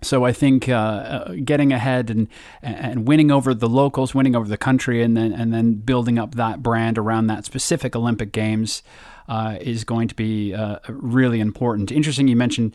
So 0.01 0.25
I 0.25 0.33
think 0.33 0.69
uh, 0.69 0.73
uh, 0.73 1.35
getting 1.45 1.73
ahead 1.73 2.11
and 2.11 2.29
and 2.63 3.07
winning 3.07 3.31
over 3.31 3.55
the 3.55 3.69
locals, 3.69 4.15
winning 4.15 4.37
over 4.37 4.49
the 4.49 4.59
country, 4.59 5.03
and 5.03 5.17
then 5.17 5.33
and 5.33 5.53
then 5.53 5.75
building 5.75 6.19
up 6.19 6.35
that 6.35 6.63
brand 6.63 6.99
around 6.99 7.27
that 7.27 7.45
specific 7.45 7.97
Olympic 7.97 8.33
Games 8.33 8.83
uh, 9.29 9.57
is 9.61 9.85
going 9.85 10.09
to 10.09 10.15
be 10.15 10.55
uh, 10.55 10.79
really 10.89 11.41
important. 11.41 11.91
Interesting, 11.91 12.29
you 12.29 12.37
mentioned 12.37 12.75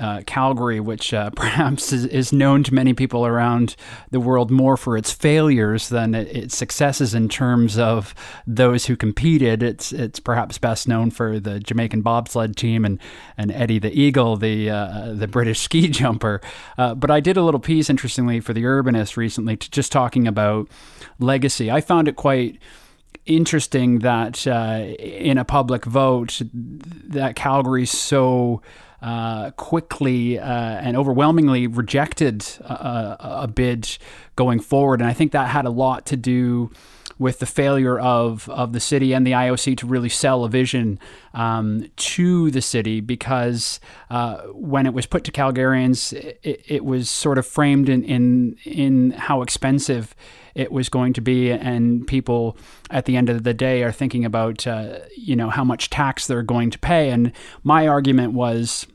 uh, 0.00 0.22
Calgary, 0.26 0.80
which 0.80 1.12
uh, 1.12 1.30
perhaps 1.36 1.92
is, 1.92 2.06
is, 2.06 2.32
known 2.32 2.62
to 2.64 2.74
many 2.74 2.94
people 2.94 3.26
around 3.26 3.76
the 4.10 4.20
world 4.20 4.50
more 4.50 4.76
for 4.76 4.96
its 4.96 5.12
failures 5.12 5.88
than 5.90 6.14
its 6.14 6.56
successes 6.56 7.14
in 7.14 7.28
terms 7.28 7.78
of 7.78 8.14
those 8.46 8.86
who 8.86 8.96
competed. 8.96 9.62
It's 9.62 9.92
it's 9.92 10.18
perhaps 10.18 10.58
best 10.58 10.88
known 10.88 11.10
for 11.10 11.38
the 11.38 11.60
Jamaican 11.60 12.02
bobsled 12.02 12.56
team 12.56 12.84
and, 12.84 12.98
and 13.36 13.52
Eddie 13.52 13.78
the 13.78 13.92
Eagle, 13.92 14.36
the 14.36 14.70
uh, 14.70 15.12
the 15.12 15.28
British 15.28 15.60
ski 15.70 15.88
jumper. 15.88 16.40
Uh, 16.78 16.94
but 16.94 17.10
I 17.10 17.20
did 17.20 17.36
a 17.36 17.42
little 17.42 17.60
piece, 17.60 17.90
interestingly, 17.90 18.40
for 18.40 18.54
the 18.54 18.62
Urbanist 18.62 19.16
recently, 19.16 19.56
just 19.56 19.92
talking 19.92 20.26
about 20.26 20.68
legacy. 21.18 21.70
I 21.70 21.80
found 21.80 22.08
it 22.08 22.16
quite 22.16 22.58
interesting 23.26 24.00
that 24.00 24.46
uh, 24.46 24.84
in 24.98 25.38
a 25.38 25.44
public 25.44 25.84
vote 25.84 26.40
that 26.52 27.36
Calgary's 27.36 27.90
so 27.90 28.62
uh, 29.02 29.50
quickly 29.52 30.38
uh, 30.38 30.44
and 30.44 30.96
overwhelmingly 30.96 31.66
rejected 31.66 32.44
a, 32.60 33.16
a, 33.42 33.48
bid 33.48 33.96
going 34.36 34.60
forward. 34.60 35.00
And 35.00 35.08
I 35.08 35.12
think 35.14 35.32
that 35.32 35.48
had 35.48 35.64
a 35.64 35.70
lot 35.70 36.04
to 36.06 36.16
do 36.16 36.70
with 37.20 37.38
the 37.38 37.46
failure 37.46 38.00
of, 38.00 38.48
of 38.48 38.72
the 38.72 38.80
city 38.80 39.12
and 39.12 39.26
the 39.26 39.32
IOC 39.32 39.76
to 39.76 39.86
really 39.86 40.08
sell 40.08 40.42
a 40.42 40.48
vision 40.48 40.98
um, 41.34 41.84
to 41.94 42.50
the 42.50 42.62
city 42.62 43.02
because 43.02 43.78
uh, 44.08 44.38
when 44.54 44.86
it 44.86 44.94
was 44.94 45.04
put 45.04 45.22
to 45.22 45.30
Calgarians, 45.30 46.14
it, 46.14 46.64
it 46.66 46.82
was 46.82 47.10
sort 47.10 47.36
of 47.36 47.46
framed 47.46 47.90
in, 47.90 48.02
in, 48.04 48.56
in 48.64 49.10
how 49.10 49.42
expensive 49.42 50.16
it 50.54 50.72
was 50.72 50.88
going 50.88 51.12
to 51.12 51.20
be, 51.20 51.50
and 51.50 52.06
people 52.06 52.56
at 52.90 53.04
the 53.04 53.16
end 53.16 53.28
of 53.28 53.44
the 53.44 53.54
day 53.54 53.84
are 53.84 53.92
thinking 53.92 54.24
about 54.24 54.66
uh, 54.66 54.98
you 55.16 55.36
know 55.36 55.48
how 55.48 55.62
much 55.62 55.90
tax 55.90 56.26
they're 56.26 56.42
going 56.42 56.70
to 56.70 56.78
pay. 56.78 57.10
And 57.10 57.32
my 57.62 57.86
argument 57.86 58.32
was 58.32 58.86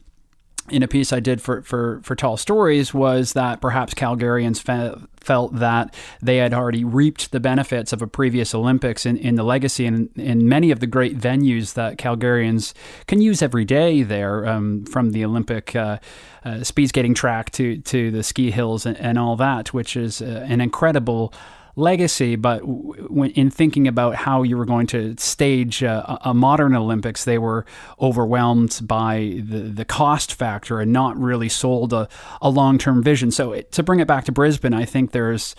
in 0.70 0.82
a 0.82 0.88
piece 0.88 1.14
I 1.14 1.20
did 1.20 1.42
for, 1.42 1.62
for, 1.62 2.02
for 2.04 2.16
Tall 2.16 2.38
Stories 2.38 2.94
was 2.94 3.34
that 3.34 3.62
perhaps 3.62 3.94
Calgarians 3.94 4.60
fe- 4.60 4.96
felt 5.18 5.56
that 5.56 5.94
they 6.22 6.38
had 6.38 6.54
already 6.54 6.84
reaped 6.84 7.32
the 7.32 7.40
benefits 7.40 7.94
of 7.94 8.02
a 8.02 8.08
previous 8.08 8.56
Olympics 8.56 9.06
in, 9.06 9.18
in 9.18 9.36
the 9.36 9.44
legacy 9.44 9.86
and 9.86 10.10
in 10.16 10.50
many 10.50 10.72
of 10.72 10.80
the 10.80 10.88
great 10.88 11.18
venues 11.18 11.74
that 11.74 11.98
Calgarians 11.98 12.74
can 13.06 13.22
use 13.22 13.44
every 13.44 13.66
day 13.66 14.02
there, 14.02 14.48
um, 14.48 14.86
from 14.86 15.12
the 15.12 15.24
Olympic 15.24 15.76
uh, 15.76 16.00
uh, 16.44 16.64
speed 16.64 16.90
skating 16.90 17.14
track 17.14 17.52
to, 17.52 17.78
to 17.82 18.10
the 18.10 18.24
ski 18.24 18.50
hills 18.50 18.86
and, 18.86 18.98
and 18.98 19.20
all 19.20 19.36
that, 19.36 19.74
which 19.74 19.96
is 19.96 20.22
uh, 20.22 20.46
an 20.48 20.62
incredible 20.62 21.32
legacy, 21.76 22.36
but 22.36 22.62
when, 22.66 23.32
in 23.32 23.50
thinking 23.50 23.88
about 23.88 24.16
how 24.16 24.44
you 24.44 24.58
were 24.58 24.66
going 24.66 24.88
to 24.88 25.16
stage 25.18 25.84
uh, 25.84 26.04
a, 26.08 26.30
a 26.30 26.34
modern 26.34 26.76
Olympics, 26.76 27.26
they 27.26 27.38
were 27.38 27.66
overwhelmed 28.00 28.80
by 28.84 29.42
the, 29.44 29.60
the 29.60 29.86
cost 29.86 30.34
factor 30.34 30.80
and 30.80 30.94
not 30.94 31.18
really 31.18 31.50
sold 31.50 31.94
a, 31.94 32.08
a 32.42 32.50
long 32.50 32.78
term 32.78 33.04
vision. 33.04 33.32
So, 33.32 33.52
it, 33.52 33.72
to 33.74 33.84
bring 33.84 34.00
it 34.00 34.08
back 34.08 34.26
to 34.26 34.32
Brisbane, 34.32 34.74
I 34.74 34.86
think 34.86 35.12
there's 35.12 35.56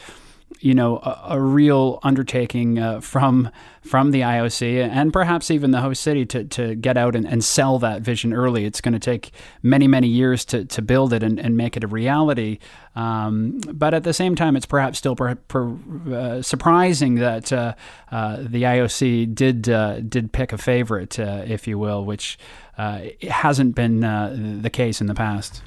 you 0.60 0.74
know, 0.74 0.98
a, 0.98 1.20
a 1.30 1.40
real 1.40 1.98
undertaking 2.02 2.78
uh, 2.78 3.00
from 3.00 3.50
from 3.82 4.10
the 4.10 4.20
IOC 4.22 4.88
and 4.88 5.12
perhaps 5.12 5.48
even 5.48 5.70
the 5.70 5.80
host 5.80 6.02
city 6.02 6.26
to, 6.26 6.42
to 6.42 6.74
get 6.74 6.96
out 6.96 7.14
and, 7.14 7.24
and 7.24 7.44
sell 7.44 7.78
that 7.78 8.02
vision 8.02 8.32
early. 8.32 8.64
It's 8.64 8.80
going 8.80 8.94
to 8.94 8.98
take 8.98 9.30
many, 9.62 9.86
many 9.86 10.08
years 10.08 10.44
to, 10.46 10.64
to 10.64 10.82
build 10.82 11.12
it 11.12 11.22
and, 11.22 11.38
and 11.38 11.56
make 11.56 11.76
it 11.76 11.84
a 11.84 11.86
reality. 11.86 12.58
Um, 12.96 13.60
but 13.72 13.94
at 13.94 14.02
the 14.02 14.12
same 14.12 14.34
time, 14.34 14.56
it's 14.56 14.66
perhaps 14.66 14.98
still 14.98 15.14
per, 15.14 15.36
per, 15.36 15.76
uh, 16.12 16.42
surprising 16.42 17.16
that 17.16 17.52
uh, 17.52 17.74
uh 18.10 18.38
the 18.40 18.64
IOC 18.64 19.34
did 19.34 19.68
uh, 19.68 20.00
did 20.00 20.32
pick 20.32 20.52
a 20.52 20.58
favorite, 20.58 21.18
uh, 21.20 21.44
if 21.46 21.68
you 21.68 21.78
will, 21.78 22.04
which 22.04 22.38
hasn't 22.76 23.74
been 23.74 24.00
the 24.00 24.70
case 24.70 25.00
in 25.00 25.06
the 25.06 25.14
past. 25.14 25.62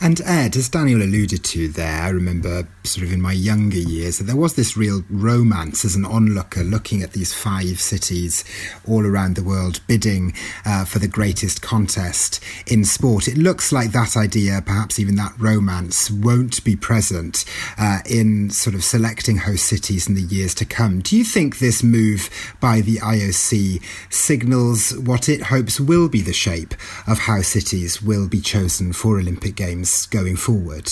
And 0.00 0.20
Ed, 0.22 0.56
as 0.56 0.68
Daniel 0.68 1.02
alluded 1.02 1.44
to 1.44 1.68
there, 1.68 2.02
I 2.02 2.08
remember 2.08 2.66
sort 2.82 3.06
of 3.06 3.12
in 3.12 3.22
my 3.22 3.32
younger 3.32 3.78
years 3.78 4.18
that 4.18 4.24
there 4.24 4.36
was 4.36 4.54
this 4.54 4.76
real 4.76 5.02
romance 5.08 5.84
as 5.84 5.94
an 5.94 6.04
onlooker 6.04 6.62
looking 6.62 7.02
at 7.02 7.12
these 7.12 7.32
five 7.32 7.80
cities 7.80 8.44
all 8.86 9.06
around 9.06 9.36
the 9.36 9.42
world 9.42 9.80
bidding 9.86 10.34
uh, 10.66 10.84
for 10.84 10.98
the 10.98 11.08
greatest 11.08 11.62
contest 11.62 12.42
in 12.66 12.84
sport. 12.84 13.28
It 13.28 13.38
looks 13.38 13.72
like 13.72 13.92
that 13.92 14.16
idea, 14.16 14.62
perhaps 14.64 14.98
even 14.98 15.14
that 15.16 15.32
romance, 15.38 16.10
won't 16.10 16.62
be 16.64 16.76
present 16.76 17.44
uh, 17.78 18.00
in 18.04 18.50
sort 18.50 18.74
of 18.74 18.84
selecting 18.84 19.38
host 19.38 19.64
cities 19.64 20.08
in 20.08 20.14
the 20.14 20.22
years 20.22 20.54
to 20.56 20.64
come. 20.64 21.00
Do 21.00 21.16
you 21.16 21.24
think 21.24 21.58
this 21.58 21.82
move 21.82 22.28
by 22.60 22.80
the 22.80 22.96
IOC 22.96 23.82
signals 24.10 24.96
what 24.98 25.28
it 25.28 25.44
hopes 25.44 25.80
will 25.80 26.08
be 26.08 26.20
the 26.20 26.32
shape 26.32 26.74
of 27.06 27.20
how 27.20 27.40
cities 27.42 28.02
will 28.02 28.28
be 28.28 28.40
chosen 28.40 28.92
for 28.92 29.18
Olympic 29.18 29.54
Games? 29.54 29.93
Going 30.06 30.36
forward? 30.36 30.90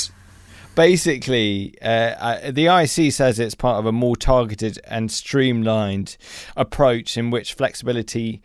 Basically, 0.75 1.75
uh, 1.82 2.50
the 2.50 2.66
IC 2.66 3.12
says 3.12 3.38
it's 3.38 3.54
part 3.54 3.78
of 3.78 3.85
a 3.85 3.92
more 3.92 4.16
targeted 4.16 4.78
and 4.85 5.12
streamlined 5.12 6.16
approach 6.56 7.18
in 7.18 7.30
which 7.30 7.52
flexibility 7.52 8.40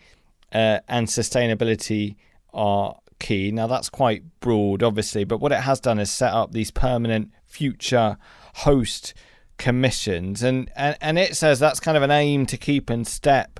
uh, 0.51 0.79
and 0.89 1.07
sustainability 1.07 2.17
are 2.53 2.97
key. 3.19 3.51
Now, 3.51 3.67
that's 3.67 3.89
quite 3.89 4.23
broad, 4.41 4.83
obviously, 4.83 5.23
but 5.23 5.39
what 5.39 5.53
it 5.53 5.61
has 5.61 5.79
done 5.79 5.99
is 5.99 6.11
set 6.11 6.33
up 6.33 6.51
these 6.51 6.71
permanent 6.71 7.31
future 7.45 8.17
host 8.55 9.13
commissions, 9.57 10.43
and, 10.43 10.69
and, 10.75 10.97
and 11.01 11.17
it 11.17 11.35
says 11.35 11.59
that's 11.59 11.79
kind 11.79 11.97
of 11.97 12.03
an 12.03 12.11
aim 12.11 12.45
to 12.47 12.57
keep 12.57 12.91
in 12.91 13.05
step 13.05 13.59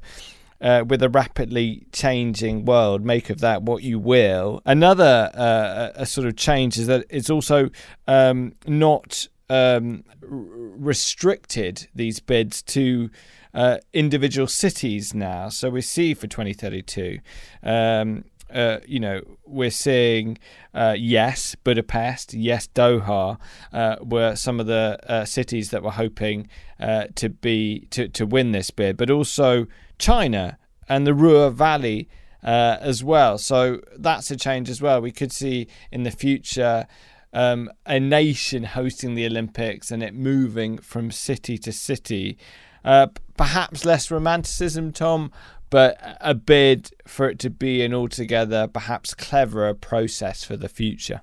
uh, 0.62 0.84
with 0.88 1.04
a 1.04 1.10
rapidly 1.10 1.86
changing 1.92 2.66
world. 2.66 3.04
Make 3.04 3.30
of 3.30 3.40
that 3.40 3.64
what 3.64 3.84
you 3.84 4.00
will. 4.00 4.62
Another 4.66 5.32
uh, 5.34 5.90
a 5.96 6.06
sort 6.06 6.28
of 6.28 6.36
change 6.36 6.78
is 6.78 6.88
that 6.88 7.06
it's 7.10 7.30
also 7.30 7.70
um, 8.08 8.54
not 8.66 9.28
um, 9.50 10.04
restricted 10.22 11.88
these 11.96 12.20
bids 12.20 12.62
to 12.62 13.10
uh, 13.54 13.78
individual 13.94 14.48
cities 14.48 15.14
now. 15.14 15.50
So 15.50 15.70
we 15.70 15.82
see 15.82 16.14
for 16.14 16.28
2032. 16.28 17.20
Um, 17.64 18.26
uh, 18.54 18.80
you 18.86 19.00
know, 19.00 19.22
we're 19.46 19.72
seeing 19.72 20.38
uh, 20.74 20.96
yes, 20.98 21.56
Budapest, 21.56 22.34
yes, 22.34 22.68
Doha 22.68 23.38
uh, 23.74 23.96
were 24.02 24.36
some 24.36 24.60
of 24.60 24.68
the 24.68 25.00
uh, 25.08 25.26
cities 25.26 25.72
that 25.72 25.84
were 25.84 25.92
hoping 25.92 26.48
uh, 26.80 27.06
to 27.16 27.30
be 27.30 27.88
to 27.92 28.08
to 28.10 28.26
win 28.26 28.52
this 28.52 28.70
bid, 28.72 28.98
but 28.98 29.10
also 29.10 29.68
China 30.00 30.58
and 30.88 31.06
the 31.06 31.14
Ruhr 31.14 31.50
Valley 31.50 32.08
uh, 32.44 32.78
as 32.80 33.04
well. 33.04 33.38
So 33.38 33.82
that's 33.98 34.32
a 34.32 34.38
change 34.38 34.70
as 34.70 34.82
well. 34.82 35.02
We 35.02 35.12
could 35.12 35.32
see 35.32 35.68
in 35.92 36.04
the 36.04 36.12
future 36.12 36.88
um, 37.34 37.70
a 37.86 38.00
nation 38.00 38.64
hosting 38.64 39.16
the 39.16 39.26
Olympics 39.26 39.92
and 39.92 40.02
it 40.02 40.14
moving 40.14 40.78
from 40.78 41.12
city 41.12 41.58
to 41.60 41.72
city. 41.72 42.38
Uh, 42.86 43.08
perhaps 43.36 43.84
less 43.84 44.10
romanticism, 44.10 44.94
Tom, 44.94 45.32
but 45.70 45.98
a 46.22 46.34
bid 46.34 46.92
for 47.06 47.30
it 47.30 47.40
to 47.40 47.50
be 47.50 47.84
an 47.84 47.94
altogether 47.94 48.68
perhaps 48.68 49.14
cleverer 49.14 49.74
process 49.74 50.44
for 50.44 50.56
the 50.58 50.70
future. 50.70 51.22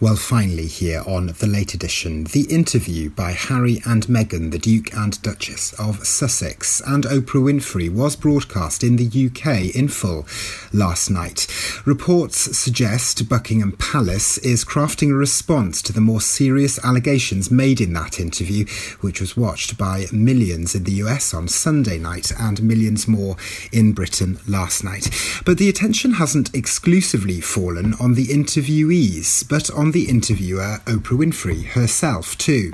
Well, 0.00 0.14
finally, 0.14 0.68
here 0.68 1.02
on 1.08 1.26
the 1.26 1.48
late 1.48 1.74
edition, 1.74 2.22
the 2.22 2.46
interview 2.48 3.10
by 3.10 3.32
Harry 3.32 3.82
and 3.84 4.06
Meghan, 4.06 4.52
the 4.52 4.58
Duke 4.58 4.94
and 4.94 5.20
Duchess 5.22 5.72
of 5.72 6.06
Sussex, 6.06 6.80
and 6.86 7.02
Oprah 7.02 7.42
Winfrey 7.42 7.92
was 7.92 8.14
broadcast 8.14 8.84
in 8.84 8.94
the 8.94 9.06
UK 9.06 9.74
in 9.74 9.88
full 9.88 10.24
last 10.72 11.10
night. 11.10 11.48
Reports 11.84 12.56
suggest 12.56 13.28
Buckingham 13.28 13.72
Palace 13.72 14.38
is 14.38 14.64
crafting 14.64 15.10
a 15.10 15.14
response 15.14 15.82
to 15.82 15.92
the 15.92 16.00
more 16.00 16.20
serious 16.20 16.78
allegations 16.84 17.50
made 17.50 17.80
in 17.80 17.92
that 17.94 18.20
interview, 18.20 18.66
which 19.00 19.20
was 19.20 19.36
watched 19.36 19.76
by 19.76 20.06
millions 20.12 20.76
in 20.76 20.84
the 20.84 20.92
US 21.02 21.34
on 21.34 21.48
Sunday 21.48 21.98
night 21.98 22.30
and 22.38 22.62
millions 22.62 23.08
more 23.08 23.36
in 23.72 23.94
Britain 23.94 24.38
last 24.46 24.84
night. 24.84 25.10
But 25.44 25.58
the 25.58 25.68
attention 25.68 26.12
hasn't 26.12 26.54
exclusively 26.54 27.40
fallen 27.40 27.94
on 27.94 28.14
the 28.14 28.28
interviewees, 28.28 29.42
but 29.48 29.68
on 29.72 29.87
the 29.92 30.08
interviewer 30.08 30.78
Oprah 30.86 31.18
Winfrey 31.18 31.64
herself, 31.64 32.36
too. 32.38 32.70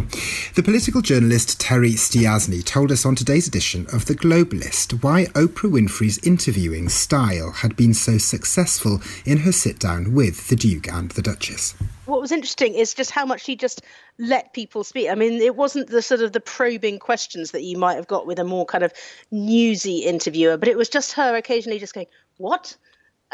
The 0.55 0.63
political 0.63 1.03
journalist 1.03 1.61
Terry 1.61 1.93
Stiasny 1.93 2.65
told 2.65 2.91
us 2.91 3.05
on 3.07 3.15
today's 3.15 3.49
edition 3.49 3.87
of 3.93 4.07
The 4.07 4.15
Globalist 4.15 5.03
why 5.03 5.27
Oprah 5.35 5.71
Winfrey's 5.71 6.19
interviewing 6.27 6.89
style 6.89 7.53
had 7.53 7.77
been 7.77 7.95
so 7.95 8.19
successful 8.19 9.01
in 9.25 9.39
her 9.39 9.53
sit 9.53 9.79
down 9.79 10.15
with 10.15 10.49
the 10.49 10.57
Duke 10.57 10.89
and 10.89 11.11
the 11.13 11.23
Duchess. 11.23 11.75
What 12.07 12.21
was 12.21 12.33
interesting 12.33 12.75
is 12.75 12.95
just 12.95 13.11
how 13.11 13.25
much 13.25 13.45
she 13.45 13.57
just 13.57 13.83
let 14.19 14.53
people 14.53 14.85
speak. 14.85 15.09
I 15.11 15.15
mean, 15.15 15.41
it 15.41 15.57
wasn't 15.57 15.89
the 15.89 16.03
sort 16.03 16.21
of 16.21 16.33
the 16.33 16.41
probing 16.41 16.99
questions 16.99 17.53
that 17.53 17.63
you 17.63 17.79
might 17.79 17.95
have 17.95 18.07
got 18.07 18.27
with 18.27 18.39
a 18.39 18.45
more 18.45 18.67
kind 18.67 18.85
of 18.85 18.93
newsy 19.31 19.99
interviewer, 19.99 20.57
but 20.57 20.69
it 20.69 20.77
was 20.77 20.89
just 20.89 21.13
her 21.13 21.37
occasionally 21.37 21.79
just 21.79 21.95
going, 21.95 22.07
What? 22.37 22.77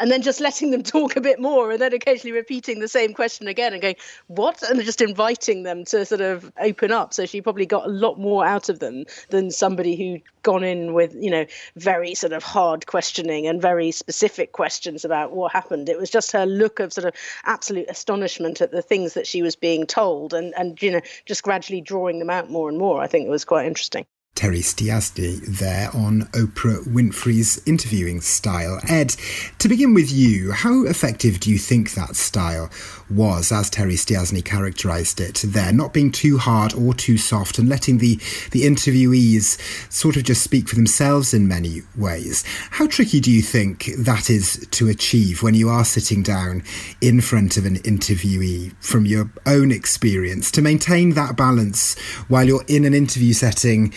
And 0.01 0.09
then 0.11 0.21
just 0.23 0.41
letting 0.41 0.71
them 0.71 0.83
talk 0.95 1.15
a 1.15 1.21
bit 1.21 1.39
more 1.39 1.71
and 1.71 1.79
then 1.79 1.93
occasionally 1.93 2.31
repeating 2.33 2.79
the 2.79 2.87
same 2.87 3.13
question 3.13 3.47
again 3.47 3.71
and 3.71 3.81
going 3.81 3.95
what? 4.27 4.61
and 4.63 4.81
just 4.83 5.01
inviting 5.01 5.63
them 5.63 5.85
to 5.85 6.05
sort 6.05 6.21
of 6.21 6.51
open 6.59 6.91
up. 6.91 7.13
So 7.13 7.25
she 7.25 7.41
probably 7.41 7.65
got 7.65 7.85
a 7.85 7.89
lot 7.89 8.19
more 8.19 8.45
out 8.45 8.67
of 8.67 8.79
them 8.79 9.05
than 9.29 9.51
somebody 9.51 9.95
who'd 9.95 10.23
gone 10.43 10.63
in 10.63 10.93
with 10.93 11.13
you 11.13 11.29
know 11.29 11.45
very 11.75 12.15
sort 12.15 12.33
of 12.33 12.43
hard 12.43 12.87
questioning 12.87 13.45
and 13.45 13.61
very 13.61 13.91
specific 13.91 14.51
questions 14.51 15.05
about 15.05 15.31
what 15.31 15.51
happened. 15.51 15.87
It 15.87 15.99
was 15.99 16.09
just 16.09 16.31
her 16.31 16.45
look 16.45 16.79
of 16.79 16.91
sort 16.91 17.05
of 17.05 17.13
absolute 17.45 17.87
astonishment 17.87 18.59
at 18.59 18.71
the 18.71 18.81
things 18.81 19.13
that 19.13 19.27
she 19.27 19.43
was 19.43 19.55
being 19.55 19.85
told 19.85 20.33
and 20.33 20.53
and 20.57 20.81
you 20.81 20.91
know 20.91 21.01
just 21.25 21.43
gradually 21.43 21.81
drawing 21.81 22.19
them 22.19 22.31
out 22.31 22.49
more 22.49 22.69
and 22.69 22.77
more. 22.77 23.01
I 23.01 23.07
think 23.07 23.27
it 23.27 23.29
was 23.29 23.45
quite 23.45 23.67
interesting 23.67 24.05
Terry 24.33 24.59
Stiasny 24.59 25.45
there 25.45 25.89
on 25.93 26.23
Oprah 26.33 26.83
Winfrey's 26.87 27.61
interviewing 27.67 28.21
style. 28.21 28.79
Ed, 28.87 29.15
to 29.59 29.67
begin 29.67 29.93
with 29.93 30.11
you, 30.11 30.51
how 30.51 30.85
effective 30.85 31.39
do 31.39 31.51
you 31.51 31.57
think 31.57 31.91
that 31.91 32.15
style 32.15 32.69
was, 33.11 33.51
as 33.51 33.69
Terry 33.69 33.93
Stiasny 33.93 34.43
characterised 34.43 35.19
it 35.19 35.41
there, 35.45 35.71
not 35.71 35.93
being 35.93 36.11
too 36.11 36.37
hard 36.37 36.73
or 36.73 36.93
too 36.93 37.17
soft 37.17 37.57
and 37.57 37.69
letting 37.69 37.97
the, 37.97 38.15
the 38.51 38.63
interviewees 38.63 39.59
sort 39.91 40.17
of 40.17 40.23
just 40.23 40.43
speak 40.43 40.69
for 40.69 40.75
themselves 40.75 41.33
in 41.33 41.47
many 41.47 41.81
ways? 41.95 42.43
How 42.71 42.87
tricky 42.87 43.19
do 43.19 43.31
you 43.31 43.41
think 43.41 43.89
that 43.97 44.29
is 44.29 44.67
to 44.71 44.89
achieve 44.89 45.43
when 45.43 45.53
you 45.53 45.69
are 45.69 45.85
sitting 45.85 46.23
down 46.23 46.63
in 47.01 47.21
front 47.21 47.57
of 47.57 47.65
an 47.65 47.77
interviewee 47.79 48.73
from 48.79 49.05
your 49.05 49.29
own 49.45 49.71
experience 49.71 50.51
to 50.51 50.61
maintain 50.61 51.11
that 51.11 51.35
balance 51.35 51.97
while 52.27 52.45
you're 52.45 52.65
in 52.67 52.85
an 52.85 52.93
interview 52.93 53.33
setting? 53.33 53.93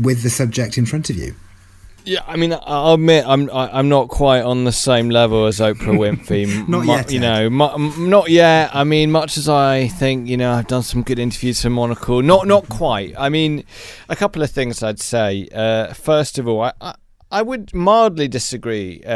with 0.00 0.22
the 0.22 0.30
subject 0.30 0.78
in 0.78 0.86
front 0.86 1.10
of 1.10 1.16
you. 1.16 1.34
Yeah, 2.04 2.22
I 2.26 2.36
mean, 2.36 2.52
I'll 2.52 2.94
admit 2.94 3.24
I'm 3.26 3.48
I'm 3.52 3.88
not 3.88 4.08
quite 4.08 4.42
on 4.42 4.64
the 4.64 4.72
same 4.72 5.08
level 5.10 5.46
as 5.46 5.60
Oprah 5.60 5.76
Winfrey. 5.98 6.68
not 6.68 6.86
yet, 6.86 7.12
you 7.12 7.20
know, 7.20 7.48
not 7.48 8.30
yet. 8.30 8.74
I 8.74 8.84
mean, 8.84 9.10
much 9.12 9.36
as 9.36 9.48
I 9.48 9.88
think, 9.88 10.28
you 10.28 10.36
know, 10.36 10.52
I've 10.52 10.66
done 10.66 10.82
some 10.82 11.02
good 11.02 11.18
interviews 11.18 11.62
for 11.62 11.70
Monocle. 11.70 12.22
Not 12.22 12.46
not 12.46 12.68
quite. 12.68 13.14
I 13.18 13.28
mean, 13.28 13.64
a 14.08 14.16
couple 14.16 14.42
of 14.42 14.50
things 14.50 14.82
I'd 14.82 15.00
say. 15.00 15.48
Uh, 15.54 15.92
first 15.94 16.38
of 16.38 16.48
all, 16.48 16.62
I, 16.62 16.72
I 16.80 16.94
I 17.30 17.40
would 17.40 17.72
mildly 17.72 18.28
disagree 18.28 19.02
uh, 19.06 19.10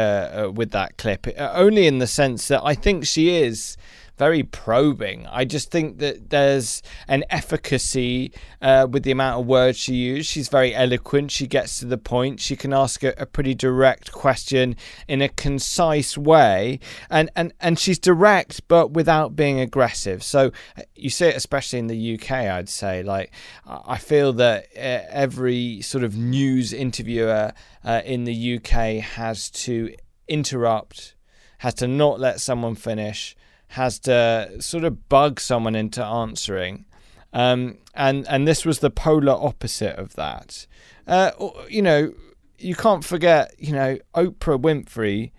uh, 0.47 0.51
with 0.51 0.71
that 0.71 0.97
clip, 0.97 1.27
uh, 1.27 1.51
only 1.53 1.85
in 1.85 1.99
the 1.99 2.07
sense 2.07 2.47
that 2.47 2.61
I 2.63 2.73
think 2.73 3.05
she 3.05 3.35
is 3.35 3.77
very 4.17 4.43
probing. 4.43 5.27
I 5.27 5.45
just 5.45 5.71
think 5.71 5.99
that 5.99 6.29
there's 6.29 6.81
an 7.07 7.23
efficacy 7.29 8.31
uh, 8.61 8.87
with 8.89 9.03
the 9.03 9.11
amount 9.11 9.41
of 9.41 9.45
words 9.45 9.77
she 9.77 9.93
uses. 9.93 10.25
She's 10.25 10.49
very 10.49 10.73
eloquent. 10.73 11.31
She 11.31 11.47
gets 11.47 11.79
to 11.79 11.85
the 11.85 11.97
point. 11.97 12.39
She 12.39 12.55
can 12.55 12.73
ask 12.73 13.03
a, 13.03 13.13
a, 13.17 13.25
pretty 13.25 13.53
direct 13.53 14.11
question 14.11 14.75
in 15.07 15.21
a 15.21 15.29
concise 15.29 16.17
way, 16.17 16.79
and, 17.09 17.29
and 17.35 17.53
and 17.59 17.77
she's 17.77 17.99
direct 17.99 18.67
but 18.67 18.91
without 18.91 19.35
being 19.35 19.59
aggressive. 19.59 20.23
So 20.23 20.51
uh, 20.77 20.81
you 20.95 21.09
see 21.09 21.27
it 21.27 21.35
especially 21.35 21.79
in 21.79 21.87
the 21.87 22.15
UK. 22.15 22.31
I'd 22.31 22.69
say 22.69 23.03
like 23.03 23.31
I 23.65 23.97
feel 23.97 24.33
that 24.33 24.65
uh, 24.75 25.05
every 25.09 25.81
sort 25.81 26.03
of 26.03 26.17
news 26.17 26.73
interviewer 26.73 27.53
uh, 27.83 28.01
in 28.05 28.23
the 28.23 28.55
UK 28.55 29.03
has 29.03 29.49
to 29.51 29.93
interrupt, 30.27 31.15
has 31.59 31.75
to 31.75 31.87
not 31.87 32.19
let 32.19 32.41
someone 32.41 32.75
finish 32.75 33.35
has 33.69 33.99
to 33.99 34.55
sort 34.59 34.83
of 34.83 35.09
bug 35.09 35.39
someone 35.39 35.75
into 35.75 36.03
answering. 36.03 36.85
Um, 37.33 37.77
and 37.93 38.27
and 38.27 38.47
this 38.47 38.65
was 38.65 38.79
the 38.79 38.89
polar 38.89 39.33
opposite 39.33 39.97
of 39.97 40.15
that. 40.15 40.65
Uh, 41.05 41.31
you 41.69 41.81
know, 41.81 42.13
you 42.57 42.75
can't 42.75 43.03
forget. 43.03 43.53
You 43.57 43.73
know, 43.73 43.97
Oprah 44.15 44.59
Winfrey 44.59 45.31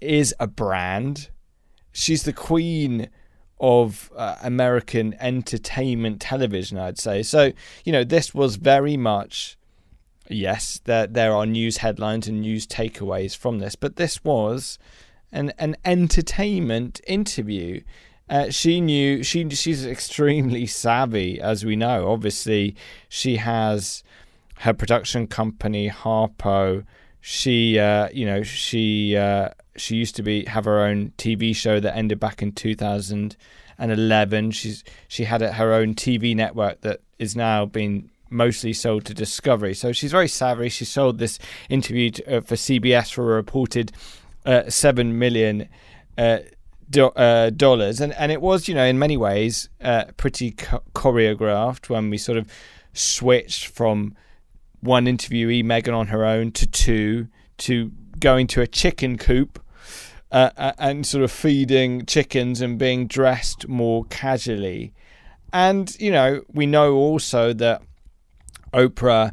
is 0.00 0.34
a 0.40 0.46
brand. 0.46 1.30
She's 1.92 2.24
the 2.24 2.32
queen 2.32 3.08
of 3.58 4.10
uh, 4.16 4.36
American 4.42 5.14
entertainment 5.20 6.20
television, 6.20 6.78
I'd 6.78 6.98
say. 6.98 7.22
So, 7.22 7.52
you 7.84 7.92
know, 7.92 8.04
this 8.04 8.34
was 8.34 8.56
very 8.56 8.96
much 8.98 9.56
yes, 10.28 10.80
there 10.84 11.06
there 11.06 11.34
are 11.34 11.46
news 11.46 11.78
headlines 11.78 12.28
and 12.28 12.40
news 12.40 12.66
takeaways 12.66 13.36
from 13.36 13.58
this, 13.58 13.76
but 13.76 13.96
this 13.96 14.24
was 14.24 14.78
an 15.32 15.52
an 15.58 15.76
entertainment 15.84 17.00
interview. 17.06 17.82
Uh, 18.28 18.50
she 18.50 18.80
knew 18.80 19.22
she 19.22 19.48
she's 19.50 19.86
extremely 19.86 20.66
savvy, 20.66 21.40
as 21.40 21.64
we 21.64 21.76
know. 21.76 22.10
Obviously, 22.10 22.74
she 23.08 23.36
has 23.36 24.02
her 24.58 24.72
production 24.72 25.26
company 25.26 25.90
Harpo. 25.90 26.84
She, 27.20 27.78
uh, 27.78 28.08
you 28.12 28.26
know, 28.26 28.42
she 28.42 29.16
uh, 29.16 29.50
she 29.76 29.96
used 29.96 30.16
to 30.16 30.22
be 30.22 30.44
have 30.46 30.64
her 30.64 30.80
own 30.80 31.12
TV 31.18 31.54
show 31.54 31.78
that 31.80 31.96
ended 31.96 32.18
back 32.18 32.42
in 32.42 32.52
2011. 32.52 34.50
She's 34.50 34.82
she 35.08 35.24
had 35.24 35.40
her 35.40 35.72
own 35.72 35.94
TV 35.94 36.34
network 36.34 36.80
that 36.80 37.00
is 37.18 37.36
now 37.36 37.64
being 37.66 38.10
mostly 38.30 38.72
sold 38.72 39.04
to 39.06 39.14
Discovery. 39.14 39.74
So 39.74 39.92
she's 39.92 40.10
very 40.10 40.28
savvy. 40.28 40.68
She 40.68 40.84
sold 40.84 41.18
this 41.18 41.38
interview 41.68 42.10
to, 42.10 42.38
uh, 42.38 42.40
for 42.40 42.56
CBS 42.56 43.12
for 43.12 43.22
a 43.22 43.36
reported 43.36 43.92
uh, 44.46 44.70
seven 44.70 45.18
million 45.18 45.68
uh, 46.16 46.38
do, 46.88 47.06
uh, 47.08 47.50
dollars, 47.50 48.00
and 48.00 48.12
and 48.14 48.32
it 48.32 48.40
was 48.40 48.68
you 48.68 48.74
know 48.74 48.84
in 48.84 48.98
many 48.98 49.16
ways 49.16 49.68
uh, 49.82 50.04
pretty 50.16 50.52
cho- 50.52 50.82
choreographed 50.94 51.88
when 51.88 52.08
we 52.08 52.16
sort 52.16 52.38
of 52.38 52.50
switched 52.92 53.66
from 53.66 54.14
one 54.80 55.06
interviewee 55.06 55.64
Meghan 55.64 55.94
on 55.94 56.06
her 56.08 56.24
own 56.24 56.52
to 56.52 56.66
two 56.66 57.28
to 57.58 57.90
going 58.18 58.46
to 58.46 58.62
a 58.62 58.66
chicken 58.66 59.18
coop. 59.18 59.60
Uh, 60.32 60.72
and 60.78 61.06
sort 61.06 61.22
of 61.22 61.30
feeding 61.30 62.04
chickens 62.04 62.60
and 62.60 62.80
being 62.80 63.06
dressed 63.06 63.68
more 63.68 64.04
casually. 64.06 64.92
And, 65.52 65.96
you 66.00 66.10
know, 66.10 66.42
we 66.52 66.66
know 66.66 66.94
also 66.94 67.52
that 67.52 67.80
Oprah 68.72 69.32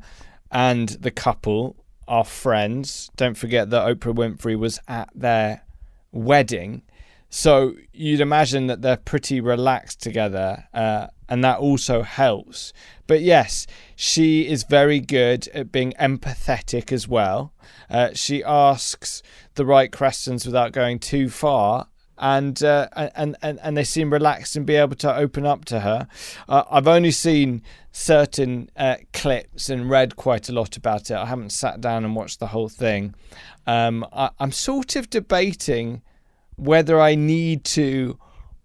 and 0.51 0.89
the 0.89 1.11
couple 1.11 1.82
are 2.07 2.25
friends. 2.25 3.09
Don't 3.15 3.37
forget 3.37 3.69
that 3.69 3.87
Oprah 3.87 4.15
Winfrey 4.15 4.57
was 4.57 4.79
at 4.87 5.09
their 5.15 5.63
wedding. 6.11 6.83
So 7.29 7.73
you'd 7.91 8.21
imagine 8.21 8.67
that 8.67 8.83
they're 8.83 8.95
pretty 8.95 9.41
relaxed 9.41 10.01
together, 10.01 10.65
uh, 10.71 11.07
and 11.27 11.43
that 11.43 11.57
also 11.57 12.03
helps. 12.03 12.73
But 13.07 13.21
yes, 13.21 13.65
she 13.95 14.47
is 14.47 14.63
very 14.63 14.99
good 14.99 15.47
at 15.47 15.71
being 15.71 15.93
empathetic 15.99 16.91
as 16.91 17.07
well. 17.07 17.51
Uh, 17.89 18.09
she 18.13 18.43
asks 18.43 19.23
the 19.55 19.65
right 19.65 19.91
questions 19.91 20.45
without 20.45 20.73
going 20.73 20.99
too 20.99 21.27
far, 21.27 21.87
and 22.17 22.61
uh, 22.63 22.87
and 23.15 23.35
and 23.41 23.59
and 23.61 23.77
they 23.77 23.83
seem 23.83 24.11
relaxed 24.11 24.55
and 24.55 24.65
be 24.65 24.75
able 24.75 24.95
to 24.97 25.15
open 25.15 25.45
up 25.45 25.65
to 25.65 25.81
her. 25.81 26.07
Uh, 26.47 26.63
I've 26.69 26.87
only 26.87 27.11
seen 27.11 27.61
certain 27.91 28.69
uh, 28.75 28.97
clips 29.13 29.69
and 29.69 29.89
read 29.89 30.15
quite 30.15 30.49
a 30.49 30.51
lot 30.51 30.77
about 30.77 31.11
it. 31.11 31.15
I 31.15 31.25
haven't 31.25 31.51
sat 31.51 31.81
down 31.81 32.05
and 32.05 32.15
watched 32.15 32.39
the 32.39 32.47
whole 32.47 32.69
thing. 32.69 33.15
Um, 33.67 34.05
I, 34.11 34.29
I'm 34.39 34.51
sort 34.51 34.95
of 34.95 35.09
debating 35.09 36.01
whether 36.55 36.99
I 36.99 37.15
need 37.15 37.63
to 37.65 38.19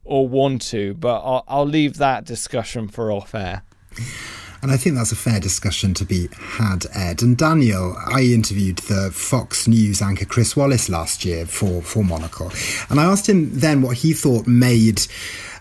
or 0.04 0.26
want 0.26 0.62
to, 0.62 0.94
but 0.94 1.20
I'll, 1.20 1.44
I'll 1.46 1.66
leave 1.66 1.98
that 1.98 2.24
discussion 2.24 2.88
for 2.88 3.12
off 3.12 3.34
air. 3.34 3.62
And 4.62 4.70
I 4.72 4.76
think 4.76 4.96
that's 4.96 5.12
a 5.12 5.16
fair 5.16 5.40
discussion 5.40 5.94
to 5.94 6.04
be 6.04 6.28
had, 6.32 6.86
Ed. 6.94 7.22
And 7.22 7.36
Daniel, 7.36 7.96
I 8.06 8.22
interviewed 8.22 8.78
the 8.78 9.10
Fox 9.12 9.68
News 9.68 10.02
anchor 10.02 10.24
Chris 10.24 10.56
Wallace 10.56 10.88
last 10.88 11.24
year 11.24 11.46
for, 11.46 11.80
for 11.82 12.02
Monocle. 12.02 12.50
And 12.90 12.98
I 12.98 13.04
asked 13.04 13.28
him 13.28 13.50
then 13.58 13.82
what 13.82 13.98
he 13.98 14.12
thought 14.12 14.46
made 14.46 15.02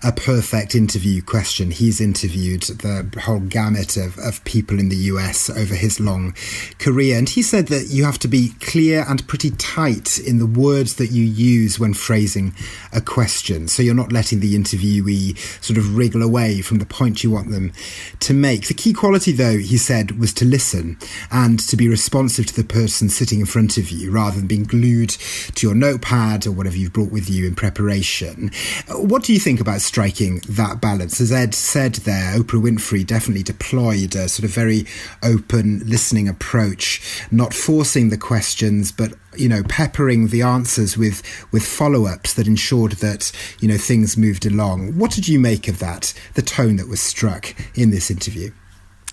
a 0.04 0.12
perfect 0.12 0.76
interview 0.76 1.22
question. 1.22 1.72
He's 1.72 2.00
interviewed 2.00 2.62
the 2.64 3.10
whole 3.24 3.40
gamut 3.40 3.98
of, 3.98 4.18
of 4.20 4.44
people 4.44 4.80
in 4.80 4.90
the 4.90 4.96
US 4.96 5.50
over 5.50 5.76
his 5.76 6.00
long 6.00 6.36
career. 6.80 7.18
And 7.18 7.28
he 7.28 7.42
said 7.42 7.68
that 7.68 7.88
you 7.90 8.06
have 8.06 8.20
to 8.20 8.28
be 8.28 8.54
clear 8.60 9.06
and 9.08 9.28
pretty 9.28 9.52
tight 9.52 10.18
in 10.20 10.40
the 10.40 10.46
words 10.46 10.96
that 10.96 11.08
you 11.08 11.24
use 11.24 11.80
when 11.80 11.94
phrasing 11.94 12.54
a 12.94 13.02
question. 13.02 13.68
So 13.68 13.84
you're 13.84 13.96
not 13.96 14.12
letting 14.12 14.40
the 14.40 14.56
interviewee 14.56 15.38
sort 15.64 15.78
of 15.78 15.98
wriggle 15.98 16.24
away 16.24 16.62
from 16.62 16.80
the 16.80 16.86
point 16.86 17.24
you 17.24 17.32
want 17.32 17.50
them 17.50 17.74
to 18.20 18.34
make. 18.34 18.68
The 18.68 18.74
key 18.74 18.94
quality, 18.94 19.32
though, 19.32 19.58
he 19.58 19.78
said, 19.78 20.20
was 20.20 20.34
to 20.36 20.46
listen 20.46 20.98
and 21.32 21.60
to 21.68 21.76
be 21.76 21.88
responsive 21.88 22.46
to 22.48 22.56
the 22.56 22.68
person 22.68 23.10
sitting 23.10 23.40
in 23.40 23.46
front 23.46 23.78
of 23.78 23.90
you 23.90 24.12
rather 24.12 24.38
than 24.38 24.48
being 24.48 24.64
glued 24.64 25.10
to 25.10 25.68
your 25.68 25.76
notepad 25.76 26.46
or 26.46 26.52
whatever 26.52 26.78
you've 26.78 26.94
brought 26.94 27.12
with 27.12 27.30
you 27.30 27.48
in 27.48 27.56
preparation. 27.56 28.52
What 28.90 29.24
do 29.24 29.34
you 29.34 29.40
think 29.40 29.60
about 29.60 29.82
striking 29.88 30.42
that 30.50 30.82
balance. 30.82 31.20
As 31.22 31.32
Ed 31.32 31.56
said 31.56 31.96
there, 31.96 32.38
Oprah 32.38 32.62
Winfrey 32.62 33.06
definitely 33.06 33.44
deployed 33.44 34.16
a 34.16 34.28
sort 34.28 34.44
of 34.44 34.52
very 34.52 34.86
open 35.24 35.80
listening 35.88 36.28
approach, 36.28 37.26
not 37.32 37.54
forcing 37.54 38.10
the 38.10 38.18
questions, 38.18 38.92
but 38.92 39.14
you 39.36 39.48
know, 39.48 39.64
peppering 39.64 40.28
the 40.28 40.42
answers 40.42 40.98
with 40.98 41.24
with 41.52 41.66
follow-ups 41.66 42.34
that 42.34 42.48
ensured 42.48 42.94
that 42.94 43.32
you 43.60 43.68
know 43.68 43.78
things 43.78 44.18
moved 44.18 44.46
along. 44.46 44.98
What 44.98 45.12
did 45.12 45.28
you 45.28 45.40
make 45.40 45.68
of 45.68 45.80
that? 45.80 46.14
The 46.34 46.42
tone 46.42 46.76
that 46.76 46.88
was 46.88 47.02
struck 47.02 47.56
in 47.76 47.92
this 47.92 48.12
interview. 48.12 48.52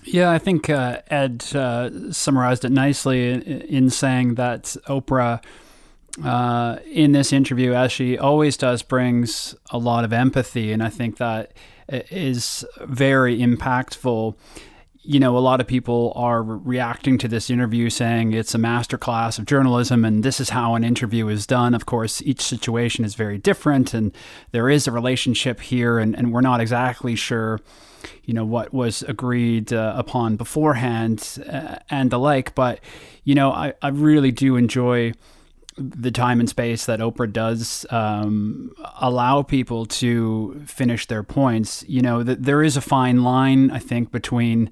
Yeah, 0.02 0.30
I 0.30 0.38
think 0.38 0.68
uh, 0.68 1.00
Ed 1.08 1.44
uh, 1.54 2.12
summarized 2.12 2.64
it 2.64 2.72
nicely 2.72 3.30
in, 3.30 3.40
in 3.42 3.90
saying 3.90 4.34
that 4.34 4.76
Oprah 4.86 5.42
uh, 6.22 6.78
in 6.86 7.12
this 7.12 7.32
interview, 7.32 7.72
as 7.72 7.90
she 7.90 8.18
always 8.18 8.56
does, 8.56 8.82
brings 8.82 9.54
a 9.70 9.78
lot 9.78 10.04
of 10.04 10.12
empathy, 10.12 10.72
and 10.72 10.82
I 10.82 10.88
think 10.88 11.16
that 11.16 11.52
is 11.88 12.64
very 12.82 13.38
impactful. 13.38 14.36
You 15.02 15.20
know, 15.20 15.36
a 15.36 15.40
lot 15.40 15.60
of 15.60 15.66
people 15.66 16.12
are 16.16 16.42
reacting 16.42 17.18
to 17.18 17.28
this 17.28 17.50
interview 17.50 17.90
saying 17.90 18.32
it's 18.32 18.54
a 18.54 18.58
masterclass 18.58 19.38
of 19.38 19.44
journalism 19.44 20.02
and 20.02 20.22
this 20.22 20.40
is 20.40 20.48
how 20.48 20.76
an 20.76 20.84
interview 20.84 21.28
is 21.28 21.46
done. 21.46 21.74
Of 21.74 21.84
course, 21.84 22.22
each 22.22 22.40
situation 22.40 23.04
is 23.04 23.14
very 23.14 23.36
different 23.36 23.92
and 23.92 24.16
there 24.52 24.70
is 24.70 24.86
a 24.86 24.92
relationship 24.92 25.60
here, 25.60 25.98
and, 25.98 26.16
and 26.16 26.32
we're 26.32 26.40
not 26.40 26.62
exactly 26.62 27.16
sure, 27.16 27.60
you 28.24 28.32
know, 28.32 28.46
what 28.46 28.72
was 28.72 29.02
agreed 29.02 29.74
uh, 29.74 29.92
upon 29.94 30.36
beforehand 30.36 31.38
uh, 31.52 31.76
and 31.90 32.10
the 32.10 32.18
like. 32.18 32.54
But, 32.54 32.80
you 33.24 33.34
know, 33.34 33.50
I, 33.52 33.74
I 33.82 33.88
really 33.88 34.32
do 34.32 34.56
enjoy 34.56 35.12
the 35.76 36.10
time 36.10 36.40
and 36.40 36.48
space 36.48 36.86
that 36.86 37.00
Oprah 37.00 37.32
does 37.32 37.84
um, 37.90 38.72
allow 39.00 39.42
people 39.42 39.86
to 39.86 40.62
finish 40.66 41.06
their 41.06 41.22
points, 41.22 41.84
you 41.88 42.00
know, 42.00 42.22
that 42.22 42.44
there 42.44 42.62
is 42.62 42.76
a 42.76 42.80
fine 42.80 43.22
line, 43.22 43.70
I 43.70 43.78
think, 43.78 44.10
between. 44.10 44.70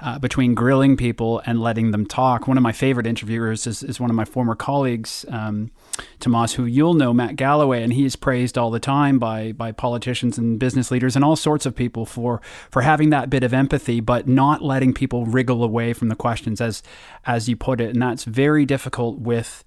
Uh, 0.00 0.18
between 0.18 0.54
grilling 0.54 0.96
people 0.96 1.40
and 1.46 1.62
letting 1.62 1.92
them 1.92 2.04
talk. 2.04 2.48
One 2.48 2.58
of 2.58 2.62
my 2.62 2.72
favorite 2.72 3.06
interviewers 3.06 3.64
is, 3.66 3.82
is 3.82 4.00
one 4.00 4.10
of 4.10 4.16
my 4.16 4.24
former 4.24 4.56
colleagues, 4.56 5.24
um, 5.28 5.70
Tomas, 6.18 6.54
who 6.54 6.64
you'll 6.66 6.94
know, 6.94 7.14
Matt 7.14 7.36
Galloway, 7.36 7.82
and 7.82 7.92
he 7.92 8.04
is 8.04 8.16
praised 8.16 8.58
all 8.58 8.72
the 8.72 8.80
time 8.80 9.18
by 9.20 9.52
by 9.52 9.70
politicians 9.70 10.36
and 10.36 10.58
business 10.58 10.90
leaders 10.90 11.14
and 11.14 11.24
all 11.24 11.36
sorts 11.36 11.64
of 11.64 11.76
people 11.76 12.04
for 12.04 12.42
for 12.70 12.82
having 12.82 13.10
that 13.10 13.30
bit 13.30 13.44
of 13.44 13.54
empathy, 13.54 14.00
but 14.00 14.26
not 14.26 14.62
letting 14.62 14.92
people 14.92 15.26
wriggle 15.26 15.62
away 15.62 15.92
from 15.92 16.08
the 16.08 16.16
questions, 16.16 16.60
as 16.60 16.82
as 17.24 17.48
you 17.48 17.56
put 17.56 17.80
it, 17.80 17.90
and 17.90 18.02
that's 18.02 18.24
very 18.24 18.66
difficult 18.66 19.20
with 19.20 19.64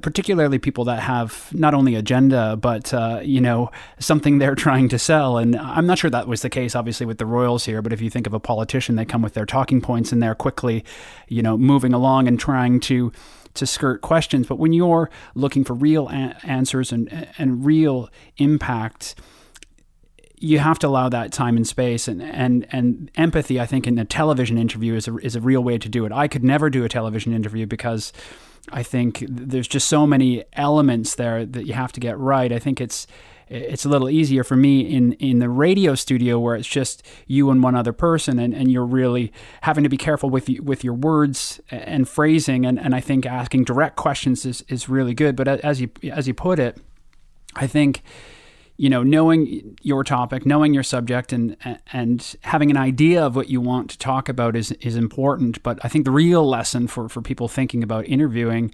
particularly 0.00 0.58
people 0.58 0.84
that 0.84 1.00
have 1.00 1.48
not 1.52 1.74
only 1.74 1.94
agenda 1.94 2.56
but 2.56 2.92
uh, 2.94 3.20
you 3.22 3.40
know 3.40 3.70
something 3.98 4.38
they're 4.38 4.54
trying 4.54 4.88
to 4.88 4.98
sell. 4.98 5.38
And 5.38 5.56
I'm 5.56 5.86
not 5.86 5.98
sure 5.98 6.10
that 6.10 6.28
was 6.28 6.42
the 6.42 6.50
case, 6.50 6.74
obviously, 6.74 7.06
with 7.06 7.18
the 7.18 7.26
Royals 7.26 7.64
here. 7.64 7.82
But 7.82 7.92
if 7.92 8.00
you 8.00 8.10
think 8.10 8.26
of 8.26 8.34
a 8.34 8.40
politician, 8.40 8.96
they 8.96 9.04
come 9.04 9.22
with 9.22 9.34
their 9.34 9.46
talking 9.46 9.80
points 9.80 10.12
and 10.12 10.22
they're 10.22 10.34
quickly, 10.34 10.84
you 11.28 11.42
know, 11.42 11.56
moving 11.56 11.92
along 11.92 12.28
and 12.28 12.38
trying 12.38 12.80
to 12.80 13.12
to 13.54 13.66
skirt 13.66 14.00
questions. 14.00 14.46
But 14.46 14.58
when 14.58 14.72
you're 14.72 15.10
looking 15.34 15.64
for 15.64 15.74
real 15.74 16.08
a- 16.08 16.36
answers 16.44 16.92
and 16.92 17.28
and 17.38 17.64
real 17.64 18.08
impact 18.38 19.14
you 20.42 20.58
have 20.58 20.76
to 20.80 20.88
allow 20.88 21.08
that 21.08 21.30
time 21.30 21.56
and 21.56 21.66
space 21.66 22.08
and, 22.08 22.20
and, 22.20 22.66
and 22.72 23.12
empathy, 23.14 23.60
I 23.60 23.66
think, 23.66 23.86
in 23.86 23.96
a 23.96 24.04
television 24.04 24.58
interview 24.58 24.96
is 24.96 25.06
a, 25.06 25.16
is 25.18 25.36
a 25.36 25.40
real 25.40 25.62
way 25.62 25.78
to 25.78 25.88
do 25.88 26.04
it. 26.04 26.10
I 26.10 26.26
could 26.26 26.42
never 26.42 26.68
do 26.68 26.84
a 26.84 26.88
television 26.88 27.32
interview 27.32 27.64
because 27.64 28.12
I 28.70 28.82
think 28.82 29.24
there's 29.28 29.68
just 29.68 29.88
so 29.88 30.06
many 30.06 30.44
elements 30.52 31.14
there 31.16 31.44
that 31.44 31.66
you 31.66 31.72
have 31.72 31.92
to 31.92 32.00
get 32.00 32.18
right. 32.18 32.52
I 32.52 32.58
think 32.58 32.80
it's 32.80 33.06
it's 33.48 33.84
a 33.84 33.88
little 33.88 34.08
easier 34.08 34.44
for 34.44 34.56
me 34.56 34.80
in, 34.80 35.12
in 35.14 35.38
the 35.38 35.48
radio 35.48 35.94
studio 35.94 36.38
where 36.38 36.56
it's 36.56 36.66
just 36.66 37.06
you 37.26 37.50
and 37.50 37.62
one 37.62 37.74
other 37.74 37.92
person 37.92 38.38
and, 38.38 38.54
and 38.54 38.72
you're 38.72 38.86
really 38.86 39.30
having 39.60 39.84
to 39.84 39.90
be 39.90 39.98
careful 39.98 40.30
with 40.30 40.48
with 40.60 40.82
your 40.82 40.94
words 40.94 41.60
and 41.70 42.08
phrasing 42.08 42.64
and, 42.64 42.78
and 42.78 42.94
I 42.94 43.00
think 43.00 43.26
asking 43.26 43.64
direct 43.64 43.96
questions 43.96 44.46
is, 44.46 44.64
is 44.68 44.88
really 44.88 45.12
good. 45.12 45.36
But 45.36 45.48
as 45.48 45.80
you 45.80 45.90
as 46.10 46.26
you 46.26 46.34
put 46.34 46.58
it, 46.58 46.78
I 47.54 47.66
think 47.66 48.02
you 48.76 48.88
know, 48.88 49.02
knowing 49.02 49.76
your 49.82 50.02
topic, 50.02 50.46
knowing 50.46 50.74
your 50.74 50.82
subject, 50.82 51.32
and 51.32 51.56
and 51.92 52.36
having 52.42 52.70
an 52.70 52.76
idea 52.76 53.24
of 53.24 53.36
what 53.36 53.48
you 53.48 53.60
want 53.60 53.90
to 53.90 53.98
talk 53.98 54.28
about 54.28 54.56
is 54.56 54.72
is 54.72 54.96
important. 54.96 55.62
But 55.62 55.78
I 55.82 55.88
think 55.88 56.04
the 56.04 56.10
real 56.10 56.48
lesson 56.48 56.88
for 56.88 57.08
for 57.08 57.22
people 57.22 57.48
thinking 57.48 57.82
about 57.82 58.06
interviewing 58.06 58.72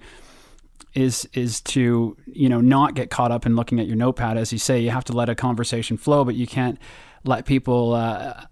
is 0.93 1.27
is 1.33 1.61
to 1.61 2.17
you 2.25 2.49
know 2.49 2.61
not 2.61 2.95
get 2.95 3.09
caught 3.09 3.31
up 3.31 3.45
in 3.45 3.55
looking 3.55 3.79
at 3.79 3.87
your 3.87 3.95
notepad. 3.95 4.37
As 4.37 4.51
you 4.51 4.59
say, 4.59 4.79
you 4.79 4.89
have 4.91 5.05
to 5.05 5.13
let 5.13 5.29
a 5.29 5.35
conversation 5.35 5.97
flow, 5.97 6.23
but 6.23 6.35
you 6.35 6.47
can't 6.47 6.79
let 7.23 7.45
people 7.45 7.93
uh, 7.93 8.45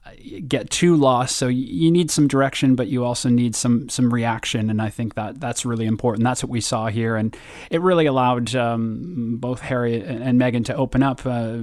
get 0.48 0.70
too 0.70 0.96
lost. 0.96 1.38
So 1.38 1.48
you 1.48 1.92
need 1.92 2.12
some 2.12 2.28
direction, 2.28 2.76
but 2.76 2.88
you 2.88 3.04
also 3.04 3.30
need 3.30 3.56
some 3.56 3.90
some 3.90 4.14
reaction, 4.14 4.70
and 4.70 4.82
I 4.82 4.90
think 4.90 5.16
that 5.16 5.40
that's 5.40 5.66
really 5.66 5.86
important. 5.86 6.24
That's 6.24 6.44
what 6.44 6.50
we 6.50 6.62
saw 6.62 6.88
here, 6.88 7.16
and 7.16 7.36
it 7.70 7.82
really 7.82 8.06
allowed 8.06 8.56
um, 8.56 9.38
both 9.40 9.62
Harry 9.62 10.02
and 10.04 10.40
Meghan 10.40 10.66
to 10.66 10.76
open 10.76 11.04
up. 11.04 11.26
Uh, 11.26 11.58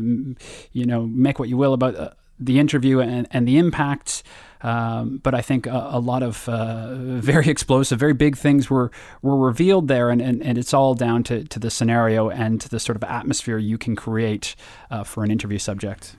you 0.73 0.87
know, 0.87 1.07
make 1.07 1.39
what 1.39 1.49
you 1.49 1.57
will 1.57 1.75
about 1.75 1.97
uh, 1.97 2.11
the 2.39 2.59
interview 2.59 3.01
and, 3.01 3.27
and 3.31 3.47
the 3.47 3.59
impact. 3.59 4.23
Um, 4.63 5.19
but 5.23 5.35
I 5.35 5.43
think 5.43 5.67
a, 5.67 5.91
a 5.93 6.01
lot 6.01 6.23
of 6.23 6.49
uh, 6.49 6.95
very 6.95 7.49
explosive, 7.49 8.01
very 8.01 8.15
big 8.15 8.35
things 8.35 8.71
were 8.71 8.91
were 9.21 9.37
revealed 9.37 9.89
there, 9.89 10.09
and, 10.09 10.23
and, 10.23 10.43
and 10.43 10.57
it's 10.57 10.73
all 10.73 10.95
down 10.95 11.23
to, 11.25 11.45
to 11.45 11.59
the 11.59 11.71
scenario 11.71 12.31
and 12.31 12.63
to 12.63 12.69
the 12.71 12.81
sort 12.81 12.97
of 12.97 13.05
atmosphere 13.05 13.59
you 13.59 13.77
can 13.77 13.95
create 13.95 14.57
uh, 14.91 15.05
for 15.05 15.23
an 15.23 15.31
interview 15.31 15.59
subject. 15.59 16.17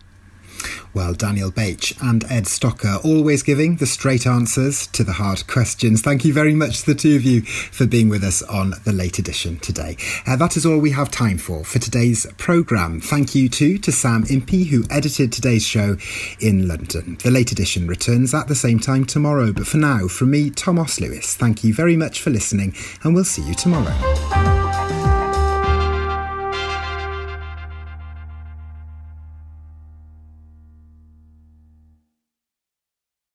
Well, 0.93 1.13
Daniel 1.13 1.51
Bach 1.51 2.01
and 2.01 2.23
Ed 2.25 2.45
Stocker 2.45 3.03
always 3.03 3.43
giving 3.43 3.75
the 3.75 3.85
straight 3.85 4.25
answers 4.25 4.87
to 4.87 5.03
the 5.03 5.13
hard 5.13 5.45
questions. 5.47 6.01
Thank 6.01 6.23
you 6.23 6.33
very 6.33 6.53
much 6.53 6.81
to 6.81 6.93
the 6.93 6.99
two 6.99 7.15
of 7.15 7.23
you 7.23 7.41
for 7.41 7.85
being 7.85 8.09
with 8.09 8.23
us 8.23 8.41
on 8.43 8.73
the 8.85 8.93
late 8.93 9.19
edition 9.19 9.59
today. 9.59 9.97
Uh, 10.25 10.35
that 10.37 10.55
is 10.55 10.65
all 10.65 10.79
we 10.79 10.91
have 10.91 11.11
time 11.11 11.37
for 11.37 11.63
for 11.63 11.79
today's 11.79 12.25
programme. 12.37 13.01
Thank 13.01 13.35
you 13.35 13.49
too 13.49 13.77
to 13.79 13.91
Sam 13.91 14.23
Impey, 14.29 14.63
who 14.63 14.85
edited 14.89 15.31
today's 15.31 15.65
show 15.65 15.97
in 16.39 16.67
London. 16.67 17.17
The 17.23 17.31
late 17.31 17.51
edition 17.51 17.87
returns 17.87 18.33
at 18.33 18.47
the 18.47 18.55
same 18.55 18.79
time 18.79 19.05
tomorrow, 19.05 19.51
but 19.51 19.67
for 19.67 19.77
now, 19.77 20.07
from 20.07 20.31
me, 20.31 20.49
Thomas 20.49 20.99
Lewis, 20.99 21.35
thank 21.35 21.63
you 21.63 21.73
very 21.73 21.97
much 21.97 22.21
for 22.21 22.29
listening, 22.29 22.75
and 23.03 23.13
we'll 23.13 23.23
see 23.25 23.43
you 23.43 23.53
tomorrow. 23.53 24.64